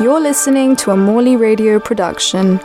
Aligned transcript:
You're 0.00 0.18
listening 0.18 0.74
to 0.76 0.90
a 0.90 0.96
Morley 0.96 1.36
Radio 1.36 1.78
production. 1.78 2.58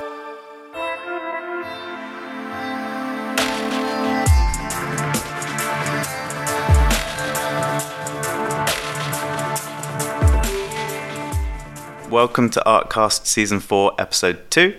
Welcome 12.10 12.50
to 12.50 12.64
Artcast 12.66 13.28
Season 13.28 13.60
4, 13.60 13.94
Episode 14.00 14.50
2. 14.50 14.76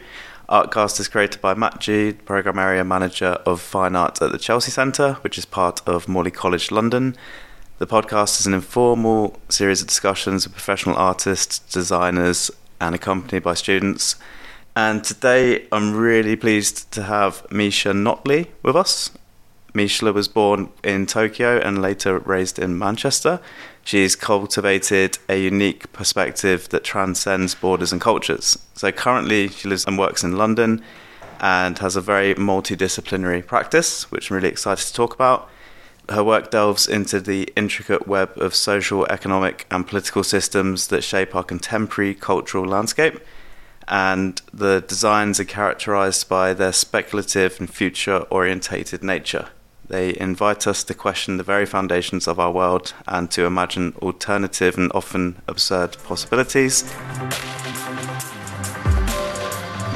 Artcast 0.49 0.99
is 0.99 1.07
created 1.07 1.41
by 1.41 1.55
Matt 1.55 1.79
Gee, 1.79 2.15
Programme 2.15 2.59
Area 2.59 2.83
Manager 2.83 3.39
of 3.47 3.61
Fine 3.61 3.95
Art 3.95 4.21
at 4.21 4.33
the 4.33 4.39
Chelsea 4.39 4.73
Centre, 4.73 5.13
which 5.21 5.39
is 5.39 5.45
part 5.45 5.81
of 5.87 6.09
Morley 6.09 6.33
College 6.33 6.73
London. 6.73 7.17
The 7.81 7.87
podcast 7.87 8.39
is 8.39 8.47
an 8.47 8.53
informal 8.53 9.41
series 9.49 9.81
of 9.81 9.89
discussions 9.89 10.47
with 10.47 10.53
professional 10.53 10.97
artists, 10.97 11.61
designers, 11.61 12.51
and 12.79 12.95
accompanied 12.95 13.43
by 13.43 13.55
students. 13.55 14.17
And 14.77 15.03
today 15.03 15.67
I'm 15.73 15.97
really 15.97 16.37
pleased 16.37 16.93
to 16.93 17.05
have 17.05 17.51
Misha 17.51 17.93
Notley 17.93 18.49
with 18.63 18.77
us. 18.77 19.13
Misha 19.73 20.13
was 20.13 20.29
born 20.29 20.69
in 20.85 21.07
Tokyo 21.07 21.59
and 21.59 21.81
later 21.81 22.19
raised 22.19 22.59
in 22.59 22.79
Manchester. 22.79 23.41
She's 23.83 24.15
cultivated 24.15 25.17
a 25.31 25.43
unique 25.43 25.91
perspective 25.95 26.69
that 26.69 26.85
transcends 26.85 27.55
borders 27.55 27.93
and 27.93 28.01
cultures. 28.01 28.59
So 28.75 28.93
currently, 28.93 29.49
she 29.49 29.69
lives 29.69 29.87
and 29.87 29.99
works 29.99 30.23
in 30.23 30.37
London 30.37 30.85
and 31.41 31.79
has 31.79 31.97
a 31.97 32.03
very 32.03 32.35
multidisciplinary 32.35 33.47
practice, 33.47 34.11
which 34.11 34.31
I'm 34.31 34.35
really 34.35 34.49
excited 34.49 34.87
to 34.87 34.93
talk 34.93 35.15
about. 35.15 35.50
Her 36.11 36.25
work 36.25 36.51
delves 36.51 36.89
into 36.89 37.21
the 37.21 37.53
intricate 37.55 38.09
web 38.09 38.33
of 38.37 38.53
social, 38.53 39.07
economic, 39.07 39.65
and 39.71 39.87
political 39.87 40.25
systems 40.25 40.89
that 40.89 41.05
shape 41.05 41.37
our 41.37 41.45
contemporary 41.45 42.15
cultural 42.15 42.67
landscape. 42.67 43.21
And 43.87 44.43
the 44.53 44.81
designs 44.81 45.39
are 45.39 45.45
characterized 45.45 46.29
by 46.29 46.53
their 46.53 46.73
speculative 46.73 47.61
and 47.61 47.71
future 47.73 48.27
orientated 48.29 49.05
nature. 49.05 49.51
They 49.87 50.17
invite 50.19 50.67
us 50.67 50.83
to 50.85 50.95
question 50.95 51.37
the 51.37 51.45
very 51.45 51.67
foundations 51.67 52.27
of 52.27 52.41
our 52.41 52.51
world 52.51 52.93
and 53.07 53.31
to 53.31 53.45
imagine 53.45 53.95
alternative 54.03 54.77
and 54.77 54.91
often 54.93 55.41
absurd 55.47 55.97
possibilities. 56.03 56.83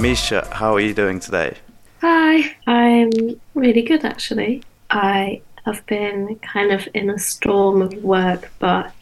Misha, 0.01 0.49
how 0.53 0.75
are 0.75 0.81
you 0.81 0.95
doing 0.95 1.19
today? 1.19 1.57
Hi, 2.01 2.55
I'm 2.67 3.41
really 3.55 3.83
good 3.83 4.05
actually. 4.05 4.63
I 4.91 5.41
have 5.65 5.85
been 5.87 6.37
kind 6.37 6.73
of 6.73 6.89
in 6.95 7.11
a 7.11 7.19
storm 7.19 7.83
of 7.83 7.93
work, 8.05 8.51
but 8.59 8.93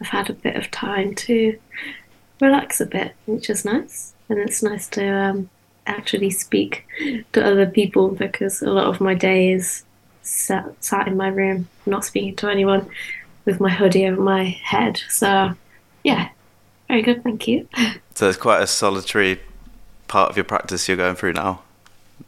I've 0.00 0.08
had 0.08 0.30
a 0.30 0.34
bit 0.34 0.56
of 0.56 0.70
time 0.70 1.14
to 1.16 1.58
relax 2.40 2.80
a 2.80 2.86
bit, 2.86 3.14
which 3.26 3.48
is 3.50 3.64
nice. 3.64 4.12
And 4.28 4.38
it's 4.38 4.62
nice 4.62 4.88
to 4.90 5.06
um, 5.06 5.50
actually 5.86 6.30
speak 6.30 6.86
to 7.32 7.44
other 7.44 7.66
people 7.66 8.08
because 8.08 8.62
a 8.62 8.70
lot 8.70 8.86
of 8.86 9.00
my 9.00 9.14
day 9.14 9.52
is 9.52 9.84
sat, 10.22 10.64
sat 10.82 11.06
in 11.08 11.16
my 11.16 11.28
room, 11.28 11.68
not 11.86 12.04
speaking 12.04 12.36
to 12.36 12.48
anyone, 12.50 12.88
with 13.44 13.60
my 13.60 13.70
hoodie 13.70 14.06
over 14.06 14.20
my 14.20 14.44
head. 14.44 15.00
So, 15.08 15.54
yeah, 16.04 16.28
very 16.88 17.02
good, 17.02 17.22
thank 17.24 17.46
you. 17.48 17.68
So 18.14 18.28
it's 18.28 18.36
quite 18.36 18.60
a 18.60 18.66
solitary 18.66 19.40
part 20.06 20.28
of 20.28 20.36
your 20.36 20.44
practice 20.44 20.86
you're 20.86 20.96
going 20.98 21.14
through 21.14 21.32
now. 21.32 21.62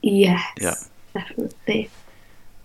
Yes, 0.01 0.43
Yeah. 0.59 0.75
definitely. 1.13 1.91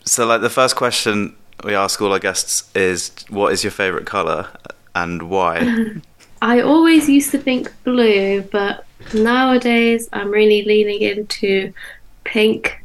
So, 0.08 0.26
like 0.26 0.40
the 0.40 0.50
first 0.50 0.78
question 0.78 1.36
we 1.66 1.76
ask 1.76 2.02
all 2.02 2.14
our 2.14 2.20
guests 2.20 2.74
is, 2.74 3.12
"What 3.30 3.52
is 3.52 3.64
your 3.64 3.72
favorite 3.72 4.06
color 4.06 4.48
and 4.96 5.30
why?" 5.30 5.96
I 6.42 6.62
always 6.62 7.10
used 7.10 7.32
to 7.32 7.38
think 7.38 7.74
blue, 7.84 8.42
but 8.42 8.86
nowadays 9.14 10.08
I'm 10.14 10.32
really 10.32 10.64
leaning 10.64 11.02
into 11.02 11.74
pink. 12.24 12.80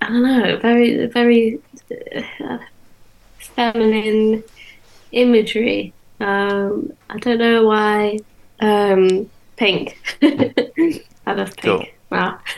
I 0.00 0.06
don't 0.06 0.22
know, 0.22 0.56
very, 0.58 1.06
very 1.06 1.58
uh, 1.90 2.58
feminine 3.38 4.44
imagery. 5.10 5.92
Um, 6.20 6.92
I 7.10 7.18
don't 7.18 7.38
know 7.38 7.66
why. 7.66 8.18
Um, 8.60 9.28
pink. 9.56 9.98
I 10.22 11.32
love 11.32 11.56
pink. 11.56 11.60
Cool. 11.62 11.86
Wow. 12.10 12.38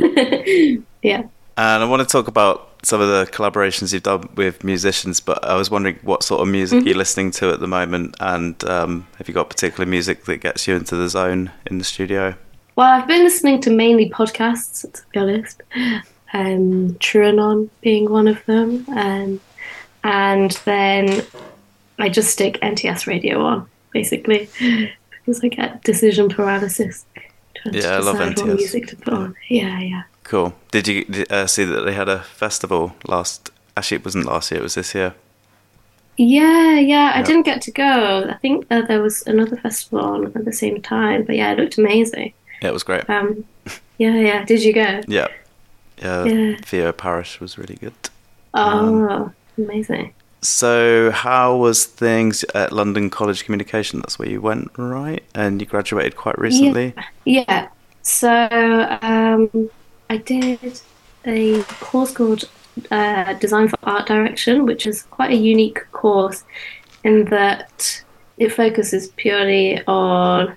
yeah. 1.02 1.22
And 1.56 1.82
I 1.82 1.84
want 1.86 2.02
to 2.02 2.08
talk 2.08 2.28
about 2.28 2.73
some 2.84 3.00
of 3.00 3.08
the 3.08 3.26
collaborations 3.32 3.92
you've 3.92 4.02
done 4.02 4.28
with 4.36 4.62
musicians, 4.64 5.20
but 5.20 5.42
I 5.44 5.54
was 5.56 5.70
wondering 5.70 5.98
what 6.02 6.22
sort 6.22 6.40
of 6.42 6.48
music 6.48 6.78
Mm-hmm. 6.80 6.88
you're 6.88 6.96
listening 6.96 7.30
to 7.32 7.50
at 7.50 7.60
the 7.60 7.66
moment, 7.66 8.16
and 8.20 8.62
um, 8.64 9.06
have 9.18 9.28
you 9.28 9.34
got 9.34 9.48
particular 9.48 9.86
music 9.86 10.24
that 10.24 10.38
gets 10.38 10.66
you 10.68 10.74
into 10.74 10.96
the 10.96 11.08
zone 11.08 11.50
in 11.66 11.78
the 11.78 11.84
studio? 11.84 12.34
Well, 12.76 12.88
I've 12.92 13.06
been 13.06 13.22
listening 13.22 13.60
to 13.62 13.70
mainly 13.70 14.10
podcasts, 14.10 14.82
to 14.92 15.02
be 15.12 15.20
honest. 15.20 15.62
Um, 16.32 16.94
TrueAnon 16.94 17.68
being 17.80 18.10
one 18.10 18.26
of 18.26 18.44
them, 18.46 18.84
um, 18.88 19.40
and 20.02 20.50
then 20.64 21.24
I 21.98 22.08
just 22.08 22.30
stick 22.30 22.58
NTS 22.60 23.06
radio 23.06 23.40
on 23.40 23.68
basically 23.92 24.48
because 24.58 25.40
I 25.44 25.48
get 25.48 25.82
decision 25.84 26.28
paralysis. 26.28 27.06
Yeah, 27.72 27.96
I 27.96 27.98
love 27.98 28.16
NTS. 28.16 28.56
music 28.56 28.86
to 28.88 28.96
put 28.96 29.14
on. 29.14 29.36
Yeah, 29.48 29.80
yeah. 29.80 30.02
Cool. 30.24 30.54
Did 30.70 30.88
you 30.88 31.24
uh, 31.30 31.46
see 31.46 31.64
that 31.64 31.82
they 31.82 31.92
had 31.92 32.08
a 32.08 32.20
festival 32.20 32.94
last? 33.06 33.50
Actually, 33.76 33.96
it 33.96 34.04
wasn't 34.04 34.26
last 34.26 34.50
year; 34.50 34.60
it 34.60 34.62
was 34.62 34.74
this 34.74 34.94
year. 34.94 35.14
Yeah, 36.16 36.78
yeah, 36.78 37.12
I 37.14 37.22
didn't 37.22 37.42
get 37.42 37.60
to 37.62 37.72
go. 37.72 38.28
I 38.30 38.34
think 38.34 38.66
uh, 38.70 38.82
there 38.82 39.02
was 39.02 39.26
another 39.26 39.56
festival 39.56 40.00
on 40.00 40.26
at 40.26 40.44
the 40.44 40.52
same 40.52 40.80
time, 40.80 41.24
but 41.24 41.34
yeah, 41.34 41.52
it 41.52 41.58
looked 41.58 41.76
amazing. 41.76 42.32
Yeah, 42.62 42.68
it 42.68 42.72
was 42.72 42.84
great. 42.84 43.08
Um, 43.10 43.44
yeah, 43.98 44.14
yeah. 44.14 44.44
Did 44.44 44.62
you 44.62 44.72
go? 44.72 45.00
Yeah, 45.08 45.28
yeah. 45.98 46.24
Yeah. 46.24 46.56
Theo 46.62 46.92
Parrish 46.92 47.40
was 47.40 47.58
really 47.58 47.76
good. 47.76 47.94
Oh, 48.54 49.32
amazing. 49.58 50.14
So, 50.44 51.10
how 51.10 51.56
was 51.56 51.86
things 51.86 52.44
at 52.54 52.70
London 52.70 53.08
College 53.08 53.44
Communication? 53.44 54.00
That's 54.00 54.18
where 54.18 54.28
you 54.28 54.42
went, 54.42 54.70
right? 54.76 55.22
And 55.34 55.58
you 55.58 55.66
graduated 55.66 56.16
quite 56.16 56.38
recently. 56.38 56.92
Yeah. 57.24 57.68
So 58.02 58.30
um, 59.00 59.70
I 60.10 60.18
did 60.18 60.82
a 61.24 61.62
course 61.62 62.12
called 62.12 62.44
uh, 62.90 63.32
Design 63.34 63.68
for 63.68 63.78
Art 63.84 64.06
Direction, 64.06 64.66
which 64.66 64.86
is 64.86 65.04
quite 65.04 65.30
a 65.30 65.36
unique 65.36 65.90
course 65.92 66.44
in 67.02 67.24
that 67.26 68.04
it 68.36 68.52
focuses 68.52 69.08
purely 69.16 69.82
on 69.86 70.54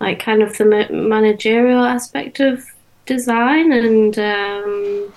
like 0.00 0.20
kind 0.20 0.42
of 0.42 0.56
the 0.56 0.64
managerial 0.90 1.82
aspect 1.82 2.38
of 2.38 2.64
design 3.06 3.72
and 3.72 4.16
um, 4.20 5.12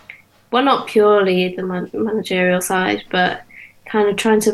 well, 0.50 0.64
not 0.64 0.88
purely 0.88 1.56
the 1.56 1.62
man- 1.62 1.92
managerial 1.94 2.62
side, 2.62 3.04
but 3.12 3.44
kind 3.92 4.08
of 4.10 4.16
trying 4.16 4.40
to 4.40 4.52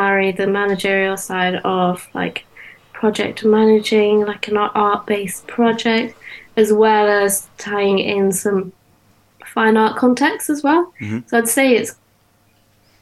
marry 0.00 0.32
the 0.32 0.46
managerial 0.46 1.16
side 1.16 1.56
of 1.64 2.08
like 2.14 2.44
project 2.92 3.44
managing 3.44 4.14
like 4.24 4.48
an 4.48 4.56
art 4.56 5.06
based 5.06 5.46
project 5.46 6.16
as 6.56 6.72
well 6.72 7.06
as 7.24 7.48
tying 7.58 7.98
in 7.98 8.32
some 8.32 8.72
fine 9.54 9.76
art 9.76 9.96
context 9.96 10.50
as 10.50 10.62
well. 10.62 10.92
Mhm. 11.00 11.28
So 11.28 11.38
I'd 11.38 11.48
say 11.48 11.76
it's 11.76 11.92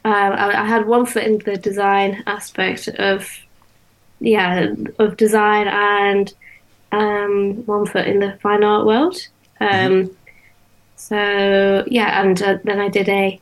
uh, 0.05 0.31
I, 0.43 0.61
I 0.63 0.65
had 0.65 0.87
one 0.87 1.05
foot 1.05 1.23
in 1.23 1.37
the 1.39 1.57
design 1.69 2.23
aspect 2.27 2.87
of 2.87 3.19
yeah 4.19 4.73
of 4.99 5.17
design 5.17 5.67
and 5.67 6.33
um, 6.91 7.65
one 7.65 7.85
foot 7.85 8.07
in 8.07 8.19
the 8.19 8.31
fine 8.41 8.63
art 8.63 8.85
world. 8.85 9.15
Um, 9.59 10.11
So 10.95 11.83
yeah, 11.97 12.21
and 12.21 12.41
uh, 12.41 12.57
then 12.63 12.79
I 12.79 12.89
did 12.89 13.07
a 13.09 13.39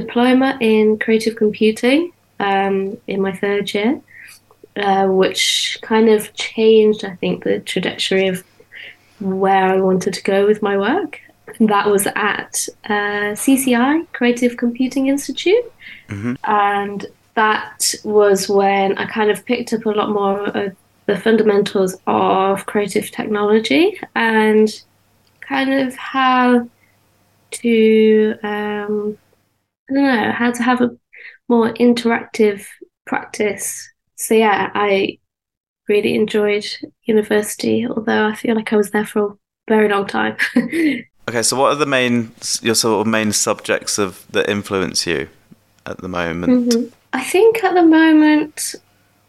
diploma 0.00 0.50
in 0.60 0.98
creative 1.04 1.34
computing 1.36 2.00
um, 2.38 2.76
in 3.06 3.18
my 3.26 3.32
third 3.42 3.72
year, 3.74 3.92
uh, 4.76 5.06
which 5.06 5.78
kind 5.82 6.08
of 6.08 6.20
changed, 6.34 7.02
I 7.04 7.14
think, 7.20 7.44
the 7.44 7.60
trajectory 7.60 8.26
of 8.28 8.44
where 9.20 9.64
I 9.74 9.80
wanted 9.80 10.12
to 10.18 10.22
go 10.22 10.38
with 10.46 10.60
my 10.68 10.76
work. 10.76 11.12
That 11.74 11.86
was 11.94 12.04
at 12.34 12.54
uh, 12.94 13.32
CCI, 13.42 13.92
Creative 14.18 14.52
Computing 14.64 15.04
Institute, 15.14 15.66
Mhm. 16.08 16.36
and 16.44 17.06
that 17.34 17.94
was 18.04 18.38
when 18.48 18.88
I 19.02 19.04
kind 19.18 19.30
of 19.34 19.38
picked 19.50 19.72
up 19.72 19.86
a 19.86 19.90
lot 20.00 20.10
more 20.20 20.38
of 20.60 20.76
the 21.06 21.16
fundamentals 21.26 21.92
of 22.06 22.66
creative 22.66 23.06
technology 23.18 23.84
and 24.14 24.68
kind 25.40 25.72
of 25.72 25.94
how 25.96 26.68
to 27.62 28.34
um, 28.42 29.16
I 29.90 29.94
don't 29.94 30.04
know 30.04 30.32
how 30.32 30.50
to 30.52 30.62
have 30.62 30.80
a 30.80 30.90
more 31.48 31.72
interactive 31.74 32.66
practice. 33.06 33.88
So 34.16 34.34
yeah, 34.34 34.70
I 34.74 35.18
really 35.88 36.14
enjoyed 36.14 36.66
university, 37.04 37.86
although 37.86 38.26
I 38.26 38.34
feel 38.34 38.56
like 38.56 38.72
I 38.72 38.76
was 38.76 38.90
there 38.90 39.06
for 39.06 39.26
a 39.26 39.36
very 39.68 39.88
long 39.88 40.06
time. 40.06 40.36
Okay, 41.28 41.42
so 41.42 41.56
what 41.56 41.72
are 41.72 41.74
the 41.76 41.86
main 41.86 42.30
your 42.62 42.76
sort 42.76 43.04
of 43.04 43.10
main 43.10 43.32
subjects 43.32 43.98
of 43.98 44.24
that 44.30 44.48
influence 44.48 45.08
you 45.08 45.28
at 45.84 45.98
the 45.98 46.08
moment? 46.08 46.70
Mhm. 46.70 46.92
I 47.12 47.20
think 47.24 47.64
at 47.64 47.74
the 47.74 47.82
moment, 47.82 48.76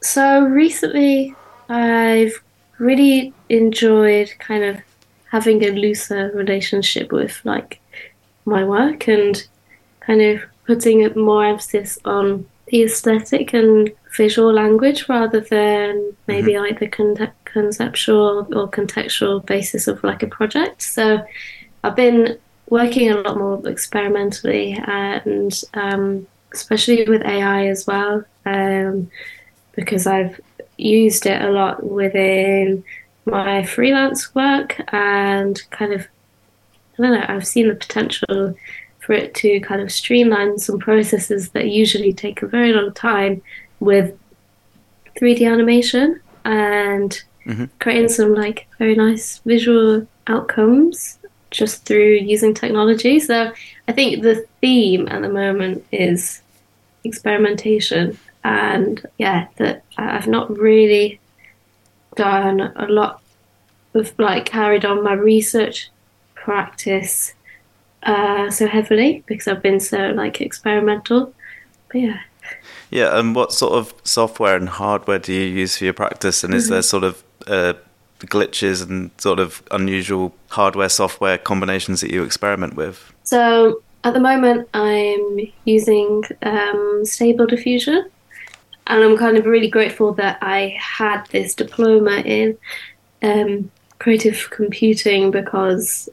so 0.04 0.44
recently 0.44 1.36
I've 1.69 2.39
really 2.77 3.33
enjoyed 3.50 4.31
kind 4.38 4.63
of 4.63 4.77
having 5.31 5.63
a 5.63 5.71
looser 5.71 6.31
relationship 6.36 7.12
with 7.12 7.42
like 7.44 7.80
my 8.45 8.63
work 8.63 9.07
and 9.07 9.48
kind 10.07 10.21
of 10.21 10.42
putting 10.65 11.13
more 11.19 11.45
emphasis 11.45 12.00
on 12.06 12.48
the 12.68 12.83
aesthetic 12.83 13.54
and 13.54 13.92
visual 14.15 14.51
language 14.51 15.07
rather 15.07 15.42
than 15.42 16.15
maybe 16.27 16.54
mm-hmm. 16.54 16.63
like 16.63 16.80
the 16.80 16.88
con- 16.88 17.31
conceptual 17.45 18.48
or 18.56 18.69
contextual 18.69 19.45
basis 19.45 19.88
of 19.88 20.04
like 20.04 20.24
a 20.24 20.27
project. 20.27 20.81
So 20.81 21.25
I've 21.83 21.95
been 21.95 22.38
working 22.69 23.12
a 23.12 23.18
lot 23.18 23.38
more 23.38 23.68
experimentally 23.68 24.74
and 24.88 25.54
um, 25.74 26.27
especially 26.54 27.04
with 27.06 27.25
AI 27.25 27.68
as 27.68 27.86
well 27.86 28.24
um, 28.45 29.12
because 29.74 30.07
I've 30.07 30.39
used 30.77 31.25
it 31.25 31.42
a 31.42 31.51
lot 31.51 31.83
within 31.83 32.83
my 33.25 33.65
freelance 33.65 34.33
work 34.33 34.81
and 34.94 35.62
kind 35.69 35.94
of 35.94 36.07
I 36.98 37.04
don't 37.04 37.13
know 37.13 37.25
I've 37.27 37.48
seen 37.48 37.68
the 37.68 37.75
potential 37.75 38.56
for 39.07 39.13
it 39.13 39.33
to 39.33 39.62
kind 39.62 39.80
of 39.80 39.89
streamline 39.89 40.59
some 40.59 40.77
processes 40.77 41.51
that 41.51 41.69
usually 41.69 42.12
take 42.12 42.42
a 42.42 42.45
very 42.45 42.74
long 42.74 42.94
time 42.94 43.42
with 43.80 44.13
3D 45.18 45.50
animation 45.50 46.19
and 46.44 47.24
mm-hmm. 47.45 47.65
creating 47.80 48.09
some 48.09 48.36
like 48.36 48.68
very 48.77 48.95
nice 48.95 49.38
visual 49.45 50.06
outcomes 50.27 51.19
just 51.51 51.86
through 51.86 52.15
using 52.15 52.54
technology. 52.54 53.18
So 53.21 53.54
I 53.88 53.94
think 53.94 54.24
the 54.24 54.45
theme 54.59 55.07
at 55.07 55.21
the 55.21 55.30
moment 55.30 55.86
is 55.94 56.42
experimentation 57.06 58.19
and 58.44 59.06
yeah, 59.18 59.48
that 59.56 59.83
I've 59.98 60.27
not 60.27 60.57
really 60.57 61.21
done 62.15 62.59
a 62.75 62.88
lot 62.88 63.21
of 63.94 64.13
like 64.19 64.45
carried 64.48 64.83
on 64.83 65.01
my 65.01 65.13
research 65.13 65.92
practice 66.36 67.33
uh, 68.07 68.50
so 68.50 68.68
heavily 68.68 69.24
because 69.27 69.48
I've 69.48 69.62
been 69.62 69.80
so 69.80 70.09
like 70.15 70.42
experimental. 70.42 71.33
But 71.89 72.01
yeah. 72.01 72.19
Yeah, 72.89 73.19
and 73.19 73.36
what 73.36 73.51
sort 73.51 73.74
of 73.74 73.94
software 74.06 74.56
and 74.56 74.69
hardware 74.69 75.19
do 75.19 75.33
you 75.33 75.42
use 75.42 75.77
for 75.77 75.83
your 75.83 75.94
practice? 75.94 76.44
And 76.44 76.54
is 76.54 76.65
mm-hmm. 76.65 76.74
there 76.74 76.81
sort 76.81 77.04
of 77.04 77.24
uh, 77.45 77.74
glitches 78.21 78.88
and 78.88 79.12
sort 79.18 79.39
of 79.39 79.62
unusual 79.71 80.33
hardware 80.50 80.88
software 80.88 81.38
combinations 81.38 82.00
that 82.00 82.12
you 82.12 82.24
experiment 82.24 82.75
with? 82.75 83.13
So 83.24 83.83
at 84.06 84.13
the 84.13 84.21
moment, 84.21 84.69
I'm 84.74 85.51
using 85.65 86.24
um, 86.44 87.01
Stable 87.04 87.45
Diffusion, 87.45 88.09
and 88.88 89.04
I'm 89.04 89.18
kind 89.18 89.38
of 89.38 89.45
really 89.45 89.69
grateful 89.69 90.13
that 90.13 90.38
I 90.42 90.77
had 90.80 91.25
this 91.31 91.54
diploma 91.54 92.19
in 92.19 92.57
um, 93.21 93.69
creative 94.00 94.50
computing 94.50 95.30
because 95.30 96.07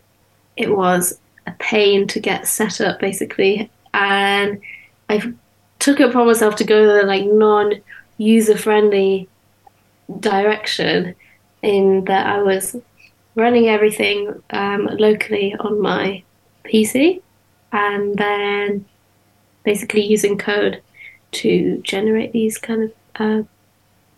it 0.56 0.76
was 0.76 1.20
a 1.46 1.52
pain 1.52 2.06
to 2.08 2.20
get 2.20 2.46
set 2.46 2.80
up 2.80 3.00
basically 3.00 3.70
and 3.92 4.60
I 5.08 5.34
took 5.78 6.00
it 6.00 6.08
upon 6.08 6.26
myself 6.26 6.56
to 6.56 6.64
go 6.64 6.86
the 6.86 7.06
like 7.06 7.24
non 7.24 7.74
user 8.16 8.56
friendly 8.56 9.28
direction 10.20 11.14
in 11.62 12.04
that 12.04 12.26
I 12.26 12.42
was 12.42 12.76
running 13.34 13.68
everything 13.68 14.42
um, 14.50 14.86
locally 14.86 15.54
on 15.58 15.80
my 15.80 16.22
PC 16.64 17.22
and 17.72 18.16
then 18.16 18.84
basically 19.64 20.04
using 20.04 20.38
code 20.38 20.80
to 21.32 21.78
generate 21.82 22.32
these 22.32 22.58
kind 22.58 22.84
of 22.84 22.92
uh, 23.16 23.42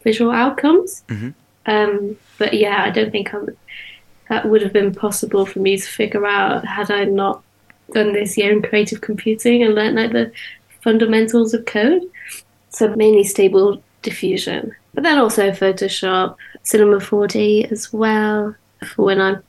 visual 0.02 0.30
outcomes. 0.30 1.02
Mm-hmm. 1.08 1.30
Um, 1.66 2.16
but 2.38 2.54
yeah, 2.54 2.84
I 2.84 2.90
don't 2.90 3.10
think 3.10 3.32
I'm 3.32 3.56
that 4.28 4.48
would 4.48 4.62
have 4.62 4.72
been 4.72 4.94
possible 4.94 5.46
for 5.46 5.60
me 5.60 5.76
to 5.76 5.86
figure 5.86 6.26
out 6.26 6.64
had 6.64 6.90
I 6.90 7.04
not 7.04 7.42
done 7.92 8.12
this 8.12 8.36
year 8.36 8.52
in 8.52 8.62
creative 8.62 9.00
computing 9.00 9.62
and 9.62 9.74
learned 9.74 9.96
like 9.96 10.12
the 10.12 10.32
fundamentals 10.82 11.54
of 11.54 11.64
code. 11.66 12.02
So 12.70 12.94
mainly 12.94 13.24
stable 13.24 13.82
diffusion, 14.02 14.74
but 14.94 15.02
then 15.02 15.18
also 15.18 15.50
Photoshop, 15.50 16.36
Cinema 16.62 16.98
4D 16.98 17.70
as 17.72 17.92
well 17.92 18.54
for 18.84 19.04
when 19.06 19.20
I'm 19.20 19.42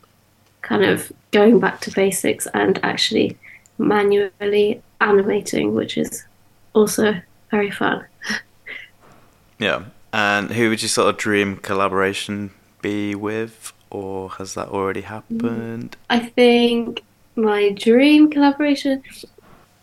kind 0.61 0.83
of 0.83 1.11
going 1.31 1.59
back 1.59 1.81
to 1.81 1.91
basics 1.91 2.47
and 2.53 2.79
actually 2.83 3.37
manually 3.77 4.81
animating, 5.01 5.73
which 5.73 5.97
is 5.97 6.25
also 6.73 7.19
very 7.51 7.71
fun. 7.71 8.05
yeah. 9.59 9.85
And 10.13 10.51
who 10.51 10.69
would 10.69 10.81
your 10.81 10.89
sort 10.89 11.09
of 11.09 11.17
dream 11.17 11.57
collaboration 11.57 12.51
be 12.81 13.13
with? 13.13 13.73
Or 13.89 14.29
has 14.31 14.53
that 14.55 14.69
already 14.69 15.01
happened? 15.01 15.95
I 16.09 16.19
think 16.19 17.03
my 17.35 17.71
dream 17.71 18.29
collaboration. 18.29 19.03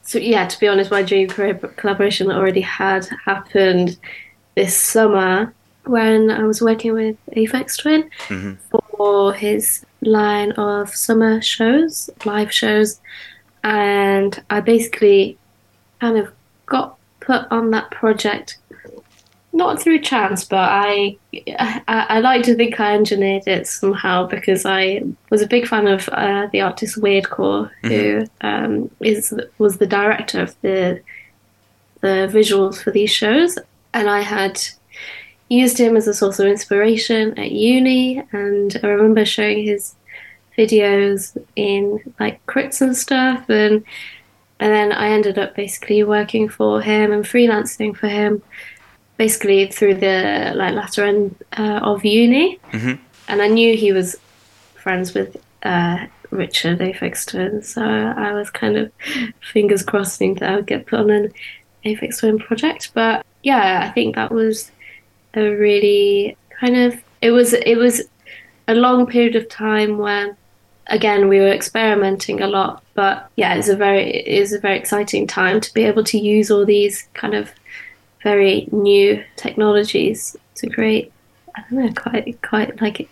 So 0.02 0.18
yeah, 0.18 0.46
to 0.46 0.60
be 0.60 0.68
honest, 0.68 0.90
my 0.90 1.02
dream 1.02 1.28
collaboration 1.28 2.30
already 2.30 2.60
had 2.60 3.06
happened 3.24 3.98
this 4.54 4.76
summer 4.76 5.54
when 5.84 6.30
I 6.30 6.44
was 6.44 6.60
working 6.60 6.92
with 6.92 7.16
Aphex 7.36 7.78
Twin 7.80 8.10
mm-hmm. 8.28 8.54
for 8.96 9.32
his 9.32 9.84
line 10.02 10.52
of 10.52 10.94
summer 10.94 11.40
shows, 11.42 12.10
live 12.24 12.52
shows, 12.52 13.00
and 13.62 14.42
I 14.50 14.60
basically 14.60 15.38
kind 16.00 16.18
of 16.18 16.32
got 16.66 16.96
put 17.20 17.46
on 17.50 17.70
that 17.70 17.90
project 17.90 18.58
not 19.54 19.80
through 19.80 20.00
chance, 20.00 20.44
but 20.44 20.68
I, 20.68 21.16
I, 21.32 21.82
I 21.86 22.20
like 22.20 22.42
to 22.42 22.56
think 22.56 22.80
I 22.80 22.94
engineered 22.94 23.46
it 23.46 23.68
somehow 23.68 24.26
because 24.26 24.66
I 24.66 25.02
was 25.30 25.42
a 25.42 25.46
big 25.46 25.68
fan 25.68 25.86
of 25.86 26.08
uh, 26.08 26.48
the 26.50 26.60
artist 26.60 27.00
Weirdcore, 27.00 27.70
mm-hmm. 27.82 27.88
who 27.88 28.26
um, 28.40 28.90
is 29.00 29.32
was 29.58 29.78
the 29.78 29.86
director 29.86 30.42
of 30.42 30.60
the 30.62 31.00
the 32.00 32.28
visuals 32.30 32.82
for 32.82 32.90
these 32.90 33.12
shows, 33.12 33.56
and 33.94 34.10
I 34.10 34.20
had 34.22 34.60
used 35.48 35.78
him 35.78 35.96
as 35.96 36.08
a 36.08 36.14
source 36.14 36.40
of 36.40 36.46
inspiration 36.46 37.38
at 37.38 37.52
uni, 37.52 38.24
and 38.32 38.76
I 38.82 38.88
remember 38.88 39.24
showing 39.24 39.62
his 39.62 39.94
videos 40.58 41.40
in 41.54 42.00
like 42.18 42.44
crits 42.46 42.80
and 42.80 42.96
stuff, 42.96 43.48
and 43.48 43.84
and 44.58 44.72
then 44.72 44.90
I 44.90 45.10
ended 45.10 45.38
up 45.38 45.54
basically 45.54 46.02
working 46.02 46.48
for 46.48 46.80
him 46.80 47.12
and 47.12 47.24
freelancing 47.24 47.96
for 47.96 48.08
him 48.08 48.42
basically 49.16 49.66
through 49.66 49.94
the 49.94 50.52
like 50.55 50.75
latter 50.75 51.05
end 51.05 51.37
uh, 51.56 51.81
of 51.82 52.05
uni, 52.05 52.58
mm-hmm. 52.72 53.03
and 53.29 53.43
I 53.43 53.48
knew 53.48 53.77
he 53.77 53.93
was 53.93 54.17
friends 54.74 55.15
with 55.15 55.36
uh, 55.62 56.06
Richard 56.31 56.81
Aphex 56.81 57.27
Twin, 57.27 57.62
so 57.62 57.82
I 57.82 58.32
was 58.32 58.50
kind 58.50 58.77
of 58.77 58.93
fingers 59.53 59.82
crossing 59.82 60.34
that 60.36 60.50
I 60.50 60.56
would 60.56 60.67
get 60.67 60.86
put 60.86 61.00
on 61.00 61.10
an 61.10 61.32
Aphex 61.84 62.19
Twin 62.19 62.38
project. 62.38 62.91
But 62.94 63.24
yeah, 63.43 63.86
I 63.86 63.93
think 63.93 64.15
that 64.17 64.32
was 64.32 64.70
a 65.34 65.48
really 65.48 66.36
kind 66.60 66.77
of 66.77 67.00
it 67.20 67.31
was 67.31 67.53
it 67.53 67.77
was 67.77 68.03
a 68.69 68.74
long 68.74 69.06
period 69.06 69.36
of 69.36 69.48
time 69.48 69.98
when 69.98 70.36
again 70.88 71.29
we 71.29 71.38
were 71.38 71.53
experimenting 71.53 72.41
a 72.41 72.46
lot. 72.46 72.82
But 72.94 73.31
yeah 73.36 73.55
it's 73.55 73.69
a 73.69 73.77
very 73.77 74.10
it 74.10 74.27
is 74.27 74.53
a 74.53 74.58
very 74.58 74.79
exciting 74.79 75.27
time 75.27 75.60
to 75.60 75.74
be 75.74 75.84
able 75.84 76.05
to 76.05 76.19
use 76.19 76.50
all 76.50 76.65
these 76.65 77.08
kind 77.15 77.34
of 77.34 77.50
very 78.24 78.69
new 78.72 79.22
technologies 79.36 80.36
to 80.56 80.69
create 80.69 81.12
I 81.54 81.62
don't 81.70 81.84
know 81.84 81.93
quite 81.93 82.43
quite 82.43 82.81
like 82.81 83.08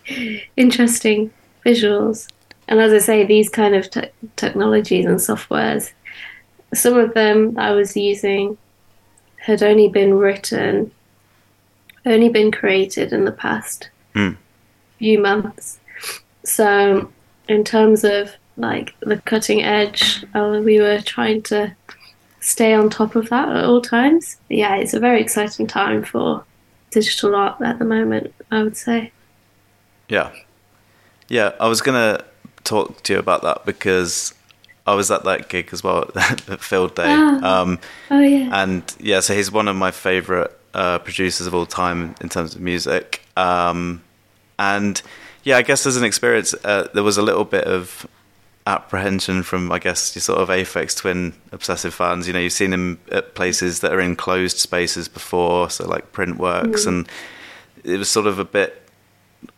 interesting 0.57 1.31
visuals. 1.64 2.28
And 2.66 2.81
as 2.81 2.92
I 2.92 2.99
say, 2.99 3.25
these 3.25 3.49
kind 3.49 3.75
of 3.75 3.88
te- 3.90 4.11
technologies 4.37 5.04
and 5.04 5.19
softwares, 5.19 5.92
some 6.75 6.97
of 6.97 7.14
them 7.14 7.57
I 7.59 7.71
was 7.73 7.97
using 7.97 8.59
had 9.37 9.62
only 9.62 9.88
been 9.88 10.14
written, 10.14 10.90
only 12.07 12.28
been 12.28 12.50
created 12.50 13.12
in 13.12 13.25
the 13.25 13.33
past 13.33 13.90
mm. 14.14 14.37
few 14.99 15.21
months. 15.21 15.78
So, 16.45 17.12
in 17.49 17.62
terms 17.62 18.04
of 18.04 18.33
like 18.57 18.95
the 19.00 19.19
cutting 19.19 19.62
edge, 19.62 20.25
uh, 20.35 20.61
we 20.64 20.81
were 20.81 21.00
trying 21.00 21.42
to 21.42 21.75
stay 22.43 22.75
on 22.75 22.91
top 22.91 23.15
of 23.15 23.31
that 23.31 23.49
at 23.49 23.65
all 23.65 23.81
times. 23.81 24.37
Yeah, 24.51 24.77
it's 24.77 24.93
a 24.93 25.01
very 25.01 25.21
exciting 25.21 25.67
time 25.67 26.03
for 26.03 26.45
digital 26.91 27.35
art 27.35 27.61
at 27.63 27.79
the 27.79 27.85
moment, 27.85 28.35
I 28.51 28.63
would 28.63 28.77
say. 28.77 29.13
Yeah. 30.09 30.33
Yeah, 31.29 31.53
I 31.59 31.69
was 31.69 31.81
going 31.81 31.95
to 31.95 32.25
talk 32.65 33.03
to 33.05 33.13
you 33.15 33.19
about 33.19 33.43
that 33.43 33.65
because 33.65 34.35
I 34.87 34.95
was 34.95 35.11
at 35.11 35.25
that 35.25 35.49
gig 35.49 35.71
as 35.73 35.85
well 35.85 36.11
at 36.17 36.61
Field 36.61 36.97
Day. 36.97 37.05
Ah. 37.07 37.63
Um, 37.63 37.79
oh, 38.11 38.21
yeah. 38.21 38.51
And 38.53 38.95
yeah, 38.99 39.21
so 39.21 39.35
he's 39.35 39.51
one 39.51 39.69
of 39.69 39.77
my 39.77 39.93
favourite 39.93 40.51
uh, 40.75 40.99
producers 40.99 41.47
of 41.47 41.55
all 41.55 41.67
time 41.67 42.17
in 42.21 42.29
terms 42.29 42.57
of 42.57 42.61
music. 42.61 43.23
Um, 43.37 44.03
and 44.59 45.01
yeah, 45.45 45.59
I 45.59 45.63
guess 45.63 45.87
as 45.87 45.97
an 45.97 46.05
experience, 46.05 46.55
uh, 46.65 46.89
there 46.93 47.05
was 47.05 47.19
a 47.19 47.23
little 47.23 47.45
bit 47.45 47.65
of 47.65 48.07
apprehension 48.66 49.42
from, 49.42 49.73
I 49.73 49.78
guess, 49.78 50.14
your 50.14 50.23
sort 50.23 50.40
of 50.40 50.49
Aphex 50.49 50.97
Twin 50.97 51.35
obsessive 51.50 51.95
fans. 51.95 52.26
You 52.26 52.33
know, 52.33 52.40
you've 52.40 52.52
seen 52.52 52.73
him 52.73 53.00
at 53.11 53.35
places 53.35 53.81
that 53.81 53.92
are 53.92 54.00
in 54.00 54.16
closed 54.16 54.59
spaces 54.59 55.09
before, 55.09 55.71
so 55.71 55.88
like 55.88 56.12
Printworks, 56.12 56.85
mm. 56.85 56.87
and 56.87 57.09
it 57.85 57.99
was 57.99 58.09
sort 58.09 58.26
of 58.26 58.38
a 58.38 58.45
bit 58.45 58.83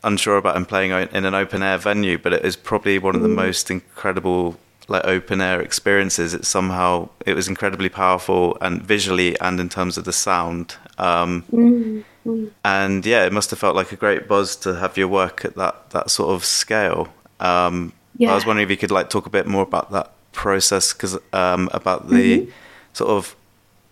unsure 0.03 0.37
about 0.37 0.57
him 0.57 0.65
playing 0.65 0.91
in 0.91 1.25
an 1.25 1.35
open 1.35 1.63
air 1.63 1.79
venue, 1.79 2.19
but 2.19 2.33
it 2.33 2.45
is 2.45 2.57
probably 2.57 2.99
one 2.99 3.15
of 3.15 3.23
the 3.23 3.29
most 3.29 3.71
incredible 3.71 4.59
like 4.89 5.05
open 5.05 5.41
air 5.41 5.61
experiences. 5.61 6.35
It 6.35 6.45
somehow 6.45 7.09
it 7.27 7.35
was 7.35 7.49
incredibly 7.49 7.89
powerful 7.89 8.57
and 8.61 8.83
visually 8.83 9.39
and 9.41 9.61
in 9.61 9.69
terms 9.69 9.99
of 9.99 10.05
the 10.05 10.13
sound. 10.13 10.77
Um, 10.99 12.05
and 12.65 13.05
yeah, 13.05 13.25
it 13.25 13.33
must 13.33 13.51
have 13.51 13.59
felt 13.59 13.77
like 13.77 13.93
a 13.93 13.97
great 13.97 14.29
buzz 14.29 14.57
to 14.57 14.77
have 14.77 14.97
your 14.97 15.09
work 15.09 15.45
at 15.45 15.55
that 15.57 15.91
that 15.91 16.11
sort 16.11 16.35
of 16.35 16.45
scale. 16.45 17.09
Um, 17.41 17.93
I 18.21 18.35
was 18.35 18.47
wondering 18.47 18.65
if 18.65 18.71
you 18.71 18.77
could 18.77 18.91
like 18.91 19.11
talk 19.11 19.27
a 19.27 19.31
bit 19.31 19.47
more 19.47 19.63
about 19.63 19.91
that 19.93 20.13
process 20.33 20.93
because 20.93 21.19
um, 21.33 21.69
about 21.73 22.09
the 22.09 22.49
sort 22.93 23.11
of 23.11 23.35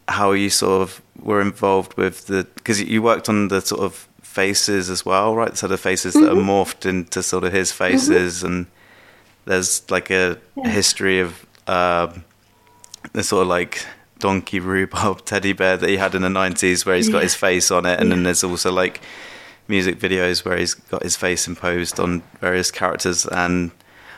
how 0.08 0.32
you 0.32 0.50
sort 0.50 0.82
of 0.82 1.00
were 1.20 1.40
involved 1.40 1.94
with 1.96 2.26
the 2.26 2.46
because 2.54 2.80
you 2.82 3.02
worked 3.02 3.28
on 3.28 3.48
the 3.48 3.60
sort 3.60 3.80
of 3.82 4.08
faces 4.22 4.88
as 4.90 5.04
well, 5.04 5.34
right? 5.36 5.56
So 5.56 5.66
the 5.68 5.76
faces 5.78 6.14
that 6.14 6.30
are 6.30 6.34
morphed 6.36 6.86
into 6.86 7.22
sort 7.22 7.44
of 7.44 7.52
his 7.52 7.70
faces, 7.72 8.42
and 8.42 8.66
there's 9.44 9.82
like 9.90 10.10
a 10.10 10.38
Yeah. 10.56 10.68
history 10.70 11.20
of 11.20 11.44
um, 11.66 12.24
the 13.12 13.22
sort 13.22 13.42
of 13.42 13.48
like 13.48 13.84
donkey 14.20 14.60
rhubarb 14.60 15.24
teddy 15.24 15.52
bear 15.52 15.76
that 15.76 15.88
he 15.88 15.96
had 15.96 16.14
in 16.14 16.22
the 16.22 16.28
90s 16.28 16.86
where 16.86 16.94
he's 16.96 17.08
got 17.08 17.18
Yeah. 17.18 17.22
his 17.24 17.34
face 17.34 17.70
on 17.72 17.84
it 17.86 17.98
and 18.00 18.10
then 18.12 18.22
there's 18.22 18.44
also 18.44 18.70
like 18.70 19.00
music 19.66 19.98
videos 19.98 20.44
where 20.44 20.56
he's 20.56 20.74
got 20.74 21.02
his 21.02 21.16
face 21.16 21.48
imposed 21.48 21.98
on 21.98 22.22
various 22.40 22.70
characters 22.70 23.26
and 23.26 23.72